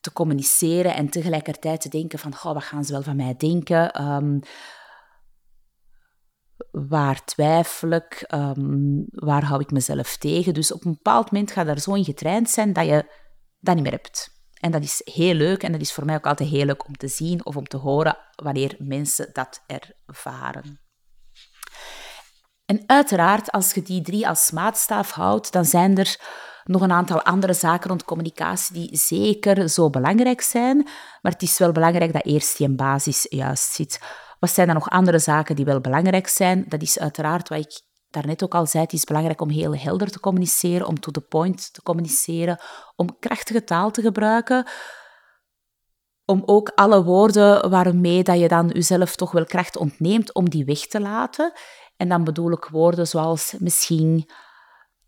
te 0.00 0.12
communiceren 0.12 0.94
en 0.94 1.08
tegelijkertijd 1.08 1.80
te 1.80 1.88
denken 1.88 2.18
van, 2.18 2.34
wat 2.42 2.64
gaan 2.64 2.84
ze 2.84 2.92
wel 2.92 3.02
van 3.02 3.16
mij 3.16 3.34
denken? 3.36 4.02
Um, 4.02 4.40
waar 6.70 7.24
twijfel 7.24 7.90
ik? 7.90 8.24
Ehm, 8.26 9.02
waar 9.10 9.44
hou 9.44 9.60
ik 9.60 9.70
mezelf 9.70 10.16
tegen? 10.16 10.54
Dus 10.54 10.72
op 10.72 10.84
een 10.84 10.92
bepaald 10.92 11.30
moment 11.30 11.50
ga 11.50 11.60
je 11.60 11.66
daar 11.66 11.78
zo 11.78 11.94
in 11.94 12.04
getraind 12.04 12.50
zijn 12.50 12.72
dat 12.72 12.86
je 12.86 13.10
dat 13.60 13.74
niet 13.74 13.84
meer 13.84 13.92
hebt. 13.92 14.34
En 14.60 14.70
dat 14.70 14.82
is 14.82 15.00
heel 15.04 15.34
leuk 15.34 15.62
en 15.62 15.72
dat 15.72 15.80
is 15.80 15.92
voor 15.92 16.04
mij 16.04 16.14
ook 16.14 16.26
altijd 16.26 16.48
heel 16.48 16.64
leuk 16.64 16.86
om 16.86 16.96
te 16.96 17.08
zien 17.08 17.46
of 17.46 17.56
om 17.56 17.66
te 17.66 17.76
horen 17.76 18.16
wanneer 18.34 18.74
mensen 18.78 19.30
dat 19.32 19.64
ervaren. 19.66 20.85
En 22.66 22.82
uiteraard, 22.86 23.50
als 23.50 23.72
je 23.72 23.82
die 23.82 24.02
drie 24.02 24.28
als 24.28 24.50
maatstaaf 24.50 25.10
houdt, 25.10 25.52
dan 25.52 25.64
zijn 25.64 25.98
er 25.98 26.20
nog 26.64 26.82
een 26.82 26.92
aantal 26.92 27.22
andere 27.22 27.52
zaken 27.52 27.88
rond 27.88 28.04
communicatie 28.04 28.74
die 28.74 28.96
zeker 28.96 29.68
zo 29.68 29.90
belangrijk 29.90 30.40
zijn. 30.40 30.76
Maar 31.22 31.32
het 31.32 31.42
is 31.42 31.58
wel 31.58 31.72
belangrijk 31.72 32.12
dat 32.12 32.24
eerst 32.24 32.58
die 32.58 32.74
basis 32.74 33.26
juist 33.28 33.72
zit. 33.72 34.00
Wat 34.38 34.50
zijn 34.50 34.66
dan 34.66 34.76
nog 34.76 34.90
andere 34.90 35.18
zaken 35.18 35.56
die 35.56 35.64
wel 35.64 35.80
belangrijk 35.80 36.28
zijn? 36.28 36.64
Dat 36.68 36.82
is 36.82 36.98
uiteraard 36.98 37.48
wat 37.48 37.58
ik 37.58 37.80
daarnet 38.10 38.42
ook 38.42 38.54
al 38.54 38.66
zei. 38.66 38.82
Het 38.82 38.92
is 38.92 39.04
belangrijk 39.04 39.40
om 39.40 39.50
heel 39.50 39.76
helder 39.76 40.10
te 40.10 40.20
communiceren, 40.20 40.86
om 40.86 41.00
to 41.00 41.10
the 41.10 41.20
point 41.20 41.72
te 41.72 41.82
communiceren, 41.82 42.60
om 42.96 43.18
krachtige 43.18 43.64
taal 43.64 43.90
te 43.90 44.02
gebruiken. 44.02 44.66
Om 46.24 46.42
ook 46.46 46.72
alle 46.74 47.04
woorden 47.04 47.70
waarmee 47.70 48.22
dat 48.22 48.38
je 48.38 48.48
dan 48.48 48.68
jezelf 48.68 49.16
toch 49.16 49.30
wel 49.30 49.44
kracht 49.44 49.76
ontneemt, 49.76 50.34
om 50.34 50.50
die 50.50 50.64
weg 50.64 50.86
te 50.86 51.00
laten. 51.00 51.52
En 51.96 52.08
dan 52.08 52.24
bedoel 52.24 52.52
ik 52.52 52.64
woorden 52.64 53.06
zoals 53.06 53.54
misschien, 53.58 54.30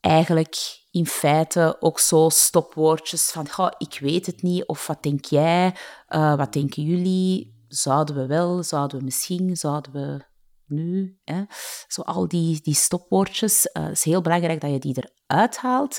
eigenlijk, 0.01 0.57
in 0.90 1.07
feite 1.07 1.77
ook 1.81 1.98
zo 2.01 2.29
stopwoordjes 2.29 3.31
van 3.31 3.46
ik 3.79 3.98
weet 4.01 4.27
het 4.27 4.42
niet, 4.42 4.66
of 4.66 4.87
wat 4.87 5.03
denk 5.03 5.24
jij, 5.24 5.74
uh, 6.09 6.37
wat 6.37 6.53
denken 6.53 6.83
jullie, 6.83 7.64
zouden 7.68 8.14
we 8.14 8.27
wel, 8.27 8.62
zouden 8.62 8.98
we 8.98 9.05
misschien, 9.05 9.57
zouden 9.57 9.92
we 9.92 10.27
nu. 10.66 11.18
Hè? 11.24 11.42
Zo 11.87 12.03
al 12.03 12.29
die, 12.29 12.61
die 12.62 12.74
stopwoordjes. 12.74 13.68
Het 13.72 13.92
is 13.92 14.05
heel 14.05 14.20
belangrijk 14.20 14.61
dat 14.61 14.70
je 14.70 14.79
die 14.79 15.05
eruit 15.27 15.57
haalt. 15.57 15.98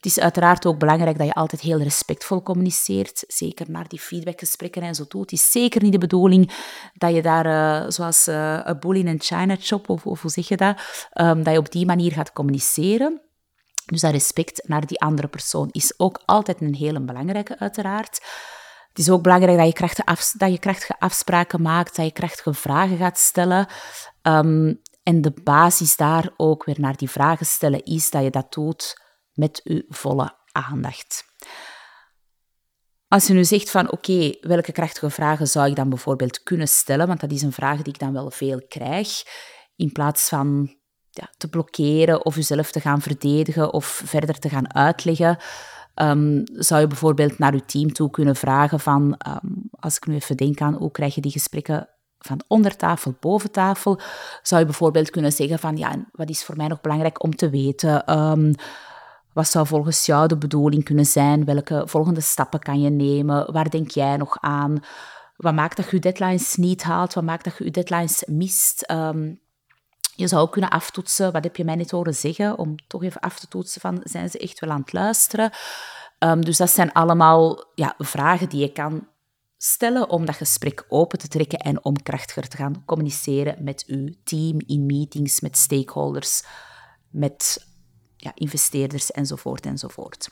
Het 0.00 0.10
is 0.10 0.20
uiteraard 0.20 0.66
ook 0.66 0.78
belangrijk 0.78 1.18
dat 1.18 1.26
je 1.26 1.34
altijd 1.34 1.60
heel 1.60 1.82
respectvol 1.82 2.42
communiceert. 2.42 3.24
Zeker 3.26 3.70
naar 3.70 3.88
die 3.88 4.00
feedbackgesprekken 4.00 4.82
en 4.82 4.94
zo 4.94 5.06
toe. 5.06 5.20
Het 5.20 5.32
is 5.32 5.50
zeker 5.50 5.82
niet 5.82 5.92
de 5.92 5.98
bedoeling 5.98 6.52
dat 6.94 7.14
je 7.14 7.22
daar, 7.22 7.46
uh, 7.46 7.90
zoals 7.90 8.28
uh, 8.28 8.60
een 8.62 8.80
bull 8.80 8.96
in 8.96 9.20
china 9.20 9.56
shop, 9.56 9.88
of, 9.88 10.06
of 10.06 10.22
hoe 10.22 10.30
zeg 10.30 10.48
je 10.48 10.56
dat, 10.56 10.80
um, 11.14 11.42
dat 11.42 11.52
je 11.52 11.58
op 11.58 11.72
die 11.72 11.86
manier 11.86 12.12
gaat 12.12 12.32
communiceren. 12.32 13.20
Dus 13.86 14.00
dat 14.00 14.12
respect 14.12 14.68
naar 14.68 14.86
die 14.86 15.00
andere 15.00 15.28
persoon 15.28 15.68
is 15.70 15.94
ook 15.96 16.22
altijd 16.24 16.60
een 16.60 16.74
hele 16.74 17.00
belangrijke, 17.00 17.58
uiteraard. 17.58 18.20
Het 18.88 18.98
is 18.98 19.10
ook 19.10 19.22
belangrijk 19.22 19.58
dat 19.58 19.66
je 19.66 19.72
krachtige, 19.72 20.06
af, 20.06 20.32
dat 20.36 20.50
je 20.50 20.58
krachtige 20.58 20.98
afspraken 20.98 21.62
maakt, 21.62 21.96
dat 21.96 22.04
je 22.04 22.12
krachtige 22.12 22.54
vragen 22.54 22.96
gaat 22.96 23.18
stellen. 23.18 23.66
Um, 24.22 24.80
en 25.02 25.20
de 25.20 25.32
basis 25.44 25.96
daar 25.96 26.30
ook 26.36 26.64
weer 26.64 26.80
naar 26.80 26.96
die 26.96 27.10
vragen 27.10 27.46
stellen 27.46 27.84
is 27.84 28.10
dat 28.10 28.22
je 28.22 28.30
dat 28.30 28.52
doet 28.52 29.08
met 29.34 29.60
je 29.64 29.84
volle 29.88 30.36
aandacht. 30.52 31.24
Als 33.08 33.26
je 33.26 33.32
nu 33.32 33.44
zegt 33.44 33.70
van 33.70 33.92
oké, 33.92 34.32
welke 34.40 34.72
krachtige 34.72 35.10
vragen 35.10 35.46
zou 35.46 35.68
ik 35.68 35.76
dan 35.76 35.88
bijvoorbeeld 35.88 36.42
kunnen 36.42 36.68
stellen, 36.68 37.06
want 37.06 37.20
dat 37.20 37.32
is 37.32 37.42
een 37.42 37.52
vraag 37.52 37.82
die 37.82 37.92
ik 37.92 37.98
dan 37.98 38.12
wel 38.12 38.30
veel 38.30 38.62
krijg, 38.68 39.22
in 39.76 39.92
plaats 39.92 40.28
van 40.28 40.76
ja, 41.10 41.30
te 41.36 41.48
blokkeren 41.48 42.24
of 42.24 42.34
jezelf 42.34 42.70
te 42.70 42.80
gaan 42.80 43.00
verdedigen 43.00 43.72
of 43.72 44.02
verder 44.04 44.38
te 44.38 44.48
gaan 44.48 44.74
uitleggen, 44.74 45.38
um, 45.94 46.42
zou 46.44 46.80
je 46.80 46.86
bijvoorbeeld 46.86 47.38
naar 47.38 47.54
je 47.54 47.64
team 47.64 47.92
toe 47.92 48.10
kunnen 48.10 48.36
vragen 48.36 48.80
van, 48.80 49.20
um, 49.28 49.68
als 49.70 49.96
ik 49.96 50.06
nu 50.06 50.14
even 50.14 50.36
denk 50.36 50.60
aan 50.60 50.74
hoe 50.74 50.90
krijg 50.90 51.14
je 51.14 51.20
die 51.20 51.32
gesprekken 51.32 51.88
van 52.18 52.42
onder 52.46 52.76
tafel, 52.76 53.16
boven 53.20 53.50
tafel, 53.50 54.00
zou 54.42 54.60
je 54.60 54.66
bijvoorbeeld 54.66 55.10
kunnen 55.10 55.32
zeggen 55.32 55.58
van, 55.58 55.76
ja, 55.76 56.04
wat 56.12 56.28
is 56.28 56.44
voor 56.44 56.56
mij 56.56 56.68
nog 56.68 56.80
belangrijk 56.80 57.22
om 57.22 57.36
te 57.36 57.50
weten? 57.50 58.18
Um, 58.18 58.54
wat 59.32 59.48
zou 59.48 59.66
volgens 59.66 60.06
jou 60.06 60.28
de 60.28 60.36
bedoeling 60.36 60.84
kunnen 60.84 61.06
zijn? 61.06 61.44
Welke 61.44 61.82
volgende 61.86 62.20
stappen 62.20 62.60
kan 62.60 62.80
je 62.80 62.90
nemen? 62.90 63.52
Waar 63.52 63.70
denk 63.70 63.90
jij 63.90 64.16
nog 64.16 64.36
aan? 64.40 64.82
Wat 65.36 65.54
maakt 65.54 65.76
dat 65.76 65.90
je 65.90 65.96
je 65.96 66.02
deadlines 66.02 66.56
niet 66.56 66.82
haalt? 66.82 67.14
Wat 67.14 67.24
maakt 67.24 67.44
dat 67.44 67.56
je 67.58 67.64
je 67.64 67.70
deadlines 67.70 68.24
mist? 68.26 68.84
Je 70.14 70.28
zou 70.28 70.42
ook 70.42 70.52
kunnen 70.52 70.70
aftoetsen, 70.70 71.32
wat 71.32 71.44
heb 71.44 71.56
je 71.56 71.64
mij 71.64 71.74
net 71.74 71.90
horen 71.90 72.14
zeggen, 72.14 72.58
om 72.58 72.74
toch 72.86 73.02
even 73.02 73.20
af 73.20 73.38
te 73.38 73.48
toetsen 73.48 73.80
van, 73.80 74.00
zijn 74.04 74.30
ze 74.30 74.38
echt 74.38 74.60
wel 74.60 74.70
aan 74.70 74.80
het 74.80 74.92
luisteren? 74.92 75.50
Um, 76.18 76.44
dus 76.44 76.56
dat 76.56 76.70
zijn 76.70 76.92
allemaal 76.92 77.64
ja, 77.74 77.94
vragen 77.98 78.48
die 78.48 78.60
je 78.60 78.72
kan 78.72 79.08
stellen 79.56 80.08
om 80.08 80.24
dat 80.24 80.36
gesprek 80.36 80.84
open 80.88 81.18
te 81.18 81.28
trekken 81.28 81.58
en 81.58 81.84
om 81.84 82.02
krachtiger 82.02 82.48
te 82.48 82.56
gaan 82.56 82.82
communiceren 82.84 83.64
met 83.64 83.84
uw 83.86 84.08
team 84.24 84.58
in 84.66 84.86
meetings, 84.86 85.40
met 85.40 85.56
stakeholders, 85.56 86.44
met 87.10 87.66
ja, 88.20 88.32
investeerders 88.34 89.10
enzovoort 89.10 89.66
enzovoort. 89.66 90.28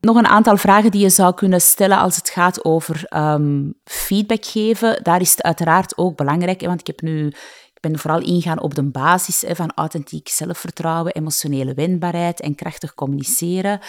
Nog 0.00 0.16
een 0.16 0.26
aantal 0.26 0.56
vragen 0.56 0.90
die 0.90 1.00
je 1.00 1.08
zou 1.08 1.34
kunnen 1.34 1.60
stellen 1.60 1.98
als 1.98 2.16
het 2.16 2.28
gaat 2.28 2.64
over 2.64 3.06
um, 3.16 3.74
feedback 3.84 4.44
geven. 4.44 5.02
Daar 5.02 5.20
is 5.20 5.30
het 5.30 5.42
uiteraard 5.42 5.98
ook 5.98 6.16
belangrijk, 6.16 6.60
want 6.60 6.80
ik 6.80 6.86
heb 6.86 7.00
nu 7.00 7.32
ik 7.74 7.90
ben 7.90 7.98
vooral 7.98 8.20
ingaan 8.20 8.60
op 8.60 8.74
de 8.74 8.90
basis 8.90 9.40
hè, 9.40 9.54
van 9.54 9.72
authentiek 9.74 10.28
zelfvertrouwen, 10.28 11.12
emotionele 11.12 11.74
wendbaarheid 11.74 12.40
en 12.40 12.54
krachtig 12.54 12.94
communiceren. 12.94 13.80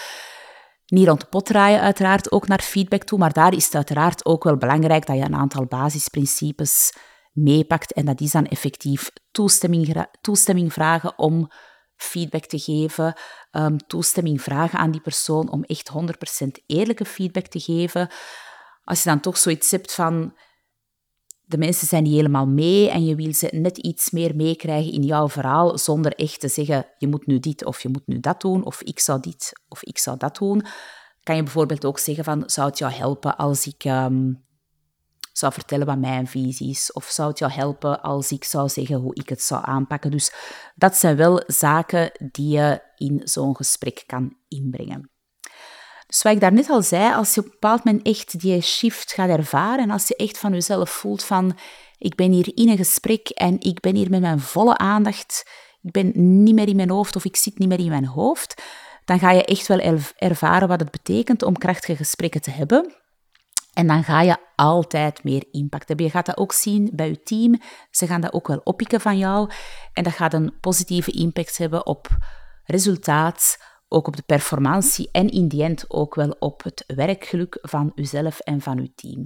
Niet 0.86 1.06
rond 1.06 1.20
de 1.20 1.26
pot 1.26 1.46
draaien, 1.46 1.80
uiteraard 1.80 2.32
ook 2.32 2.48
naar 2.48 2.60
feedback 2.60 3.02
toe, 3.02 3.18
maar 3.18 3.32
daar 3.32 3.54
is 3.54 3.64
het 3.64 3.74
uiteraard 3.74 4.24
ook 4.24 4.44
wel 4.44 4.56
belangrijk 4.56 5.06
dat 5.06 5.16
je 5.16 5.22
een 5.22 5.34
aantal 5.34 5.66
basisprincipes 5.66 6.94
meepakt 7.32 7.92
en 7.92 8.04
dat 8.04 8.20
is 8.20 8.30
dan 8.30 8.46
effectief 8.46 9.10
toestemming, 9.30 10.06
toestemming 10.20 10.72
vragen 10.72 11.18
om 11.18 11.50
feedback 12.02 12.44
te 12.44 12.58
geven, 12.58 13.14
um, 13.52 13.78
toestemming 13.86 14.42
vragen 14.42 14.78
aan 14.78 14.90
die 14.90 15.00
persoon 15.00 15.50
om 15.50 15.62
echt 15.64 15.88
100% 15.88 16.62
eerlijke 16.66 17.04
feedback 17.04 17.46
te 17.46 17.60
geven. 17.60 18.08
Als 18.84 19.02
je 19.02 19.08
dan 19.08 19.20
toch 19.20 19.38
zoiets 19.38 19.70
hebt 19.70 19.94
van 19.94 20.34
de 21.50 21.58
mensen 21.58 21.86
zijn 21.86 22.02
niet 22.02 22.14
helemaal 22.14 22.46
mee 22.46 22.90
en 22.90 23.04
je 23.04 23.14
wil 23.14 23.32
ze 23.34 23.48
net 23.52 23.78
iets 23.78 24.10
meer 24.10 24.36
meekrijgen 24.36 24.92
in 24.92 25.02
jouw 25.02 25.28
verhaal 25.28 25.78
zonder 25.78 26.14
echt 26.14 26.40
te 26.40 26.48
zeggen 26.48 26.86
je 26.98 27.08
moet 27.08 27.26
nu 27.26 27.38
dit 27.38 27.64
of 27.64 27.82
je 27.82 27.88
moet 27.88 28.06
nu 28.06 28.20
dat 28.20 28.40
doen 28.40 28.64
of 28.64 28.82
ik 28.82 28.98
zou 28.98 29.20
dit 29.20 29.52
of 29.68 29.82
ik 29.82 29.98
zou 29.98 30.16
dat 30.16 30.36
doen. 30.36 30.64
Kan 31.22 31.36
je 31.36 31.42
bijvoorbeeld 31.42 31.84
ook 31.84 31.98
zeggen 31.98 32.24
van 32.24 32.42
zou 32.46 32.68
het 32.68 32.78
jou 32.78 32.92
helpen 32.92 33.36
als 33.36 33.66
ik 33.66 33.84
ehm, 33.84 34.32
zou 35.32 35.52
vertellen 35.52 35.86
wat 35.86 35.98
mijn 35.98 36.26
visie 36.26 36.70
is 36.70 36.92
of 36.92 37.04
zou 37.04 37.28
het 37.28 37.38
jou 37.38 37.52
helpen 37.52 38.02
als 38.02 38.30
ik 38.32 38.44
zou 38.44 38.68
zeggen 38.68 38.96
hoe 38.96 39.14
ik 39.14 39.28
het 39.28 39.42
zou 39.42 39.62
aanpakken. 39.64 40.10
Dus 40.10 40.32
dat 40.74 40.96
zijn 40.96 41.16
wel 41.16 41.42
zaken 41.46 42.10
die 42.32 42.48
je 42.48 42.82
in 42.96 43.20
zo'n 43.24 43.56
gesprek 43.56 44.02
kan 44.06 44.36
inbrengen. 44.48 45.10
Dus 46.06 46.22
wat 46.22 46.32
ik 46.32 46.40
daarnet 46.40 46.70
al 46.70 46.82
zei, 46.82 47.14
als 47.14 47.34
je 47.34 47.40
op 47.40 47.46
een 47.46 47.52
bepaald 47.52 47.84
moment 47.84 48.06
echt 48.06 48.40
die 48.40 48.60
shift 48.60 49.12
gaat 49.12 49.28
ervaren 49.28 49.78
en 49.78 49.90
als 49.90 50.08
je 50.08 50.16
echt 50.16 50.38
van 50.38 50.52
jezelf 50.52 50.90
voelt 50.90 51.24
van 51.24 51.58
ik 51.98 52.14
ben 52.14 52.32
hier 52.32 52.50
in 52.54 52.68
een 52.68 52.76
gesprek 52.76 53.28
en 53.28 53.60
ik 53.60 53.80
ben 53.80 53.94
hier 53.94 54.10
met 54.10 54.20
mijn 54.20 54.40
volle 54.40 54.76
aandacht, 54.76 55.50
ik 55.82 55.92
ben 55.92 56.12
niet 56.42 56.54
meer 56.54 56.68
in 56.68 56.76
mijn 56.76 56.90
hoofd 56.90 57.16
of 57.16 57.24
ik 57.24 57.36
zit 57.36 57.58
niet 57.58 57.68
meer 57.68 57.78
in 57.78 57.88
mijn 57.88 58.06
hoofd, 58.06 58.62
dan 59.04 59.18
ga 59.18 59.30
je 59.30 59.44
echt 59.44 59.66
wel 59.66 60.04
ervaren 60.16 60.68
wat 60.68 60.80
het 60.80 60.90
betekent 60.90 61.42
om 61.42 61.58
krachtige 61.58 61.96
gesprekken 61.96 62.40
te 62.40 62.50
hebben. 62.50 62.94
En 63.80 63.86
dan 63.86 64.04
ga 64.04 64.20
je 64.20 64.36
altijd 64.54 65.24
meer 65.24 65.44
impact 65.50 65.88
hebben. 65.88 66.06
Je 66.06 66.12
gaat 66.12 66.26
dat 66.26 66.36
ook 66.36 66.52
zien 66.52 66.90
bij 66.92 67.08
je 67.08 67.22
team. 67.22 67.60
Ze 67.90 68.06
gaan 68.06 68.20
dat 68.20 68.32
ook 68.32 68.48
wel 68.48 68.60
oppikken 68.64 69.00
van 69.00 69.18
jou. 69.18 69.50
En 69.92 70.04
dat 70.04 70.12
gaat 70.12 70.34
een 70.34 70.54
positieve 70.60 71.10
impact 71.10 71.58
hebben 71.58 71.86
op 71.86 72.08
resultaat, 72.64 73.62
ook 73.88 74.06
op 74.06 74.16
de 74.16 74.22
performantie 74.22 75.08
en 75.12 75.28
in 75.28 75.48
die 75.48 75.62
end 75.62 75.84
ook 75.88 76.14
wel 76.14 76.36
op 76.38 76.62
het 76.62 76.84
werkgeluk 76.86 77.58
van 77.62 77.92
uzelf 77.94 78.40
en 78.40 78.60
van 78.60 78.78
uw 78.78 78.92
team. 78.94 79.16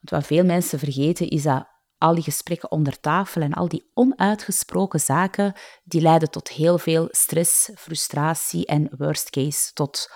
Want 0.00 0.10
wat 0.10 0.26
veel 0.26 0.44
mensen 0.44 0.78
vergeten 0.78 1.28
is 1.28 1.42
dat 1.42 1.68
al 1.98 2.14
die 2.14 2.24
gesprekken 2.24 2.70
onder 2.70 3.00
tafel 3.00 3.42
en 3.42 3.52
al 3.52 3.68
die 3.68 3.90
onuitgesproken 3.94 5.00
zaken, 5.00 5.52
die 5.84 6.00
leiden 6.00 6.30
tot 6.30 6.48
heel 6.48 6.78
veel 6.78 7.08
stress, 7.10 7.70
frustratie 7.76 8.66
en 8.66 8.90
worst 8.96 9.30
case 9.30 9.72
tot 9.72 10.12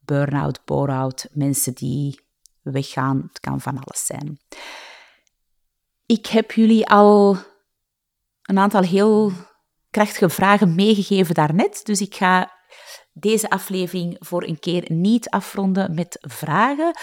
burn-out, 0.00 0.64
bore-out, 0.64 1.28
mensen 1.32 1.74
die 1.74 2.28
weggaan. 2.62 3.22
Het 3.28 3.40
kan 3.40 3.60
van 3.60 3.78
alles 3.78 4.06
zijn. 4.06 4.38
Ik 6.06 6.26
heb 6.26 6.52
jullie 6.52 6.86
al 6.86 7.36
een 8.42 8.58
aantal 8.58 8.82
heel 8.82 9.32
krachtige 9.90 10.28
vragen 10.28 10.74
meegegeven 10.74 11.34
daarnet, 11.34 11.80
dus 11.84 12.00
ik 12.00 12.14
ga 12.14 12.52
deze 13.12 13.50
aflevering 13.50 14.16
voor 14.18 14.42
een 14.42 14.58
keer 14.58 14.84
niet 14.92 15.28
afronden 15.28 15.94
met 15.94 16.18
vragen. 16.20 16.98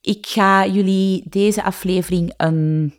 Ik 0.00 0.26
ga 0.26 0.66
jullie 0.66 1.28
deze 1.28 1.62
aflevering 1.62 2.34
een 2.36 2.94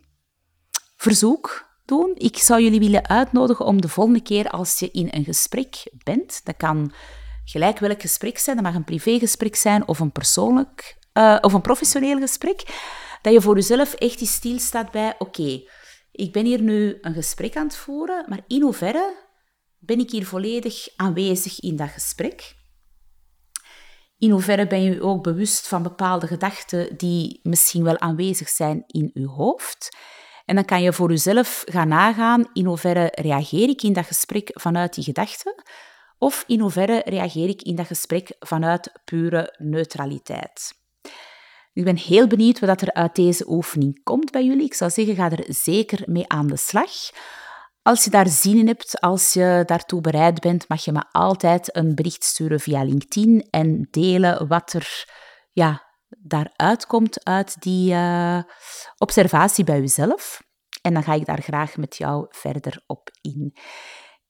verzoek 0.96 1.66
doen. 1.84 2.12
Ik 2.14 2.36
zou 2.36 2.62
jullie 2.62 2.80
willen 2.80 3.08
uitnodigen 3.08 3.64
om 3.64 3.80
de 3.80 3.88
volgende 3.88 4.22
keer 4.22 4.48
als 4.48 4.78
je 4.78 4.90
in 4.90 5.08
een 5.10 5.24
gesprek 5.24 5.90
bent, 6.04 6.40
dat 6.44 6.56
kan 6.56 6.92
gelijk 7.44 7.78
welk 7.78 8.00
gesprek 8.00 8.38
zijn, 8.38 8.56
dat 8.56 8.64
mag 8.64 8.74
een 8.74 8.84
privégesprek 8.84 9.56
zijn 9.56 9.88
of 9.88 9.98
een 9.98 10.12
persoonlijk 10.12 10.98
uh, 11.18 11.38
of 11.40 11.52
een 11.52 11.60
professioneel 11.60 12.18
gesprek, 12.18 12.62
dat 13.22 13.32
je 13.32 13.40
voor 13.40 13.54
jezelf 13.54 13.94
echt 13.94 14.18
die 14.18 14.28
stilstaat 14.28 14.90
bij, 14.90 15.14
oké, 15.18 15.62
ik 16.12 16.32
ben 16.32 16.44
hier 16.44 16.60
nu 16.60 16.98
een 17.00 17.14
gesprek 17.14 17.56
aan 17.56 17.66
het 17.66 17.76
voeren, 17.76 18.24
maar 18.28 18.40
in 18.46 18.62
hoeverre 18.62 19.26
ben 19.78 19.98
ik 19.98 20.10
hier 20.10 20.26
volledig 20.26 20.88
aanwezig 20.96 21.60
in 21.60 21.76
dat 21.76 21.88
gesprek? 21.88 22.56
In 24.18 24.30
hoeverre 24.30 24.66
ben 24.66 24.82
je 24.82 25.02
ook 25.02 25.22
bewust 25.22 25.68
van 25.68 25.82
bepaalde 25.82 26.26
gedachten 26.26 26.96
die 26.96 27.40
misschien 27.42 27.84
wel 27.84 27.98
aanwezig 27.98 28.48
zijn 28.48 28.84
in 28.86 29.10
je 29.14 29.26
hoofd? 29.26 29.96
En 30.44 30.54
dan 30.54 30.64
kan 30.64 30.82
je 30.82 30.92
voor 30.92 31.10
jezelf 31.10 31.64
gaan 31.66 31.88
nagaan 31.88 32.44
in 32.52 32.64
hoeverre 32.64 33.12
reageer 33.14 33.68
ik 33.68 33.82
in 33.82 33.92
dat 33.92 34.06
gesprek 34.06 34.50
vanuit 34.52 34.94
die 34.94 35.04
gedachten 35.04 35.62
of 36.18 36.44
in 36.46 36.60
hoeverre 36.60 37.02
reageer 37.04 37.48
ik 37.48 37.62
in 37.62 37.74
dat 37.76 37.86
gesprek 37.86 38.36
vanuit 38.38 38.92
pure 39.04 39.54
neutraliteit. 39.58 40.77
Ik 41.72 41.84
ben 41.84 41.96
heel 41.96 42.26
benieuwd 42.26 42.58
wat 42.58 42.80
er 42.80 42.92
uit 42.92 43.14
deze 43.14 43.50
oefening 43.50 44.02
komt 44.02 44.30
bij 44.30 44.44
jullie. 44.44 44.64
Ik 44.64 44.74
zou 44.74 44.90
zeggen, 44.90 45.14
ga 45.14 45.30
er 45.30 45.44
zeker 45.48 46.02
mee 46.06 46.28
aan 46.28 46.46
de 46.46 46.56
slag. 46.56 46.90
Als 47.82 48.04
je 48.04 48.10
daar 48.10 48.28
zin 48.28 48.58
in 48.58 48.66
hebt, 48.66 49.00
als 49.00 49.32
je 49.32 49.62
daartoe 49.66 50.00
bereid 50.00 50.40
bent, 50.40 50.68
mag 50.68 50.84
je 50.84 50.92
me 50.92 51.04
altijd 51.10 51.76
een 51.76 51.94
bericht 51.94 52.24
sturen 52.24 52.60
via 52.60 52.84
LinkedIn 52.84 53.46
en 53.50 53.88
delen 53.90 54.48
wat 54.48 54.72
er 54.72 55.06
ja, 55.50 55.82
daaruit 56.08 56.86
komt 56.86 57.24
uit 57.24 57.62
die 57.62 57.92
uh, 57.92 58.42
observatie 58.98 59.64
bij 59.64 59.80
jezelf. 59.80 60.42
En 60.82 60.94
dan 60.94 61.02
ga 61.02 61.14
ik 61.14 61.26
daar 61.26 61.42
graag 61.42 61.76
met 61.76 61.96
jou 61.96 62.26
verder 62.30 62.82
op 62.86 63.10
in. 63.20 63.56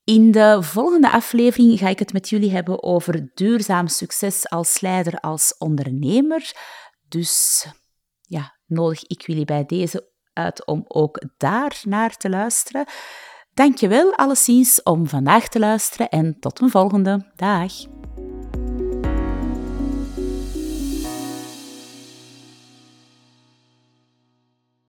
In 0.04 0.30
de 0.30 0.58
volgende 0.60 1.10
aflevering 1.10 1.78
ga 1.78 1.88
ik 1.88 1.98
het 1.98 2.12
met 2.12 2.28
jullie 2.28 2.50
hebben 2.50 2.82
over 2.82 3.30
duurzaam 3.34 3.86
succes 3.86 4.48
als 4.48 4.80
leider, 4.80 5.20
als 5.20 5.54
ondernemer. 5.58 6.52
Dus 7.08 7.66
ja, 8.20 8.58
nodig 8.66 9.04
ik 9.04 9.26
jullie 9.26 9.44
bij 9.44 9.64
deze 9.64 10.10
uit 10.32 10.66
om 10.66 10.84
ook 10.88 11.22
daar 11.36 11.80
naar 11.82 12.16
te 12.16 12.28
luisteren. 12.28 12.86
Dankjewel 13.54 14.14
alleszins 14.16 14.82
om 14.82 15.06
vandaag 15.06 15.48
te 15.48 15.58
luisteren 15.58 16.08
en 16.08 16.36
tot 16.40 16.60
een 16.60 16.70
volgende. 16.70 17.32
Dag! 17.36 17.97